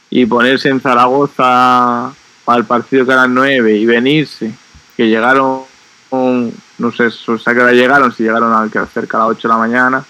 [0.09, 2.11] y ponerse en Zaragoza
[2.45, 4.51] para el partido que a las 9 y venirse,
[4.95, 5.63] que llegaron,
[6.11, 9.47] no sé, o sea, que hora llegaron, si llegaron al que cerca a las 8
[9.49, 10.05] de la mañana,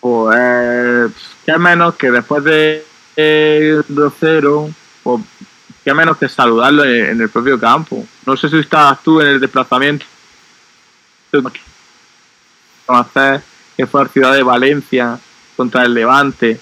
[0.00, 1.08] pues eh,
[1.46, 2.84] qué menos que después de
[3.16, 5.22] eh, 2-0, pues
[5.84, 8.06] qué menos que saludarlo en, el propio campo.
[8.26, 10.06] No sé si estabas tú en el desplazamiento
[13.76, 15.18] que fue a la ciudad de Valencia
[15.56, 16.60] contra el Levante,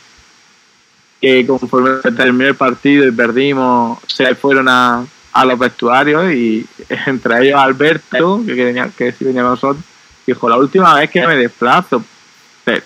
[1.21, 6.67] que conforme terminó el partido y perdimos, se fueron a, a los vestuarios y
[7.07, 9.85] entre ellos Alberto, que, venía, que sí venía con nosotros,
[10.27, 12.05] dijo, la última vez que me desplazo,
[12.65, 12.83] te,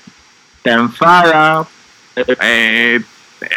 [0.62, 1.66] te enfada,
[2.16, 3.03] eh,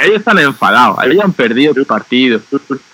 [0.04, 2.40] ellos están enfadados, ellos han perdido el partido.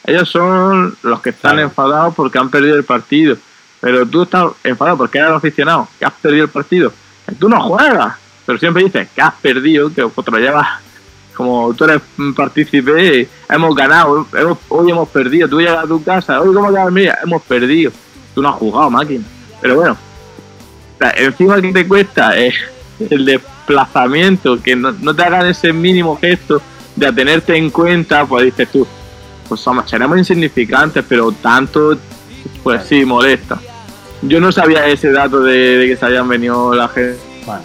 [0.05, 1.67] Ellos son los que están Claro.
[1.67, 3.37] enfadados porque han perdido el partido.
[3.79, 6.93] Pero tú estás enfadado porque eres aficionado, que has perdido el partido.
[7.39, 8.15] Tú no juegas,
[8.45, 10.67] pero siempre dices que has perdido, que otro llevas
[11.35, 15.49] como tú eres un partícipe, hemos ganado, hemos- hoy hemos perdido.
[15.49, 17.91] Tú llegas a tu casa, hoy cómo quedas mía, hemos perdido.
[18.35, 19.23] Tú no has jugado, máquina.
[19.59, 22.53] Pero bueno, o sea, encima que te cuesta eh,
[23.09, 26.61] el desplazamiento, que no, no te hagan ese mínimo gesto
[26.95, 28.87] de a tenerte en cuenta, pues dices tú,
[29.47, 31.97] pues somos, seremos insignificantes, pero tanto,
[32.63, 33.59] pues sí, molesta.
[34.21, 37.17] Yo no sabía ese dato de, de que se habían venido la gente.
[37.45, 37.61] Bueno,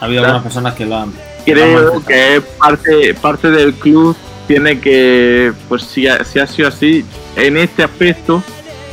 [0.00, 1.12] ha habido algunas personas que lo han.
[1.44, 4.16] Creo que parte, parte del club
[4.48, 7.04] tiene que, pues si ha, si ha sido así,
[7.36, 8.42] en este aspecto,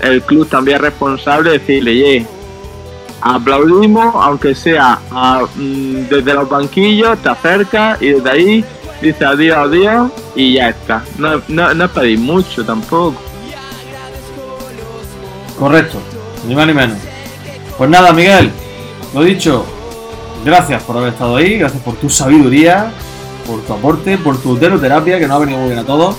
[0.01, 2.25] el club también es responsable de decirle, "Ye,
[3.21, 8.65] aplaudimos, aunque sea a- mm, desde los banquillos, te acercas y desde ahí
[9.01, 11.03] dice adiós, adiós y ya está.
[11.17, 13.21] No, no, no mucho tampoco.
[15.57, 15.99] Correcto,
[16.47, 16.97] ni más ni menos.
[17.77, 18.51] Pues nada, Miguel,
[19.13, 19.65] lo dicho,
[20.43, 22.91] gracias por haber estado ahí, gracias por tu sabiduría,
[23.45, 26.15] por tu aporte, por tu teloterapia, que nos ha venido muy bien a todos.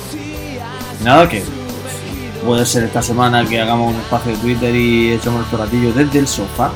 [1.05, 5.39] Nada, que pues, puede ser esta semana que hagamos un espacio de Twitter y echamos
[5.39, 6.71] nuestro ratillo desde el sofá.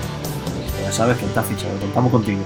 [0.83, 2.41] Ya sabes que está fichado, contamos contigo.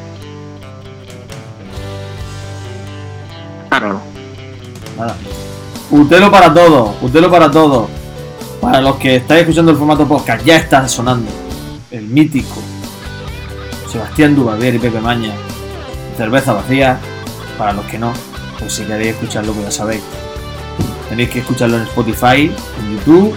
[5.01, 5.17] Nada.
[5.91, 7.89] Utelo para todos, Utelo para todos.
[8.61, 11.31] Para los que estáis escuchando el formato podcast, ya está sonando
[11.91, 12.61] el mítico
[13.91, 15.33] Sebastián Dubavier y Pepe Maña.
[16.17, 16.99] Cerveza vacía.
[17.57, 18.13] Para los que no,
[18.59, 20.03] pues si queréis escucharlo, pues ya sabéis.
[21.09, 23.35] Tenéis que escucharlo en Spotify, en YouTube.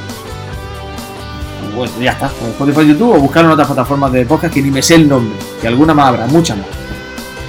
[1.75, 4.69] Bueno, ya está, en Spotify, YouTube o buscarlo en otras plataformas de podcast que ni
[4.69, 5.37] me sé el nombre.
[5.61, 6.67] Que alguna más habrá, muchas más.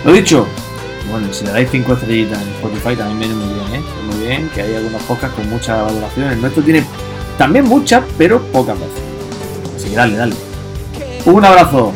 [0.05, 0.47] Lo dicho,
[1.11, 3.85] bueno, si le dais 5 estrellitas en Spotify también viene muy bien, ¿eh?
[4.07, 6.31] Muy bien, que hay algunos podcasts con mucha valoración.
[6.31, 6.85] El nuestro tiene
[7.39, 9.03] también muchas, pero pocas veces.
[9.77, 10.35] Así que dale, dale.
[11.27, 11.93] Un abrazo.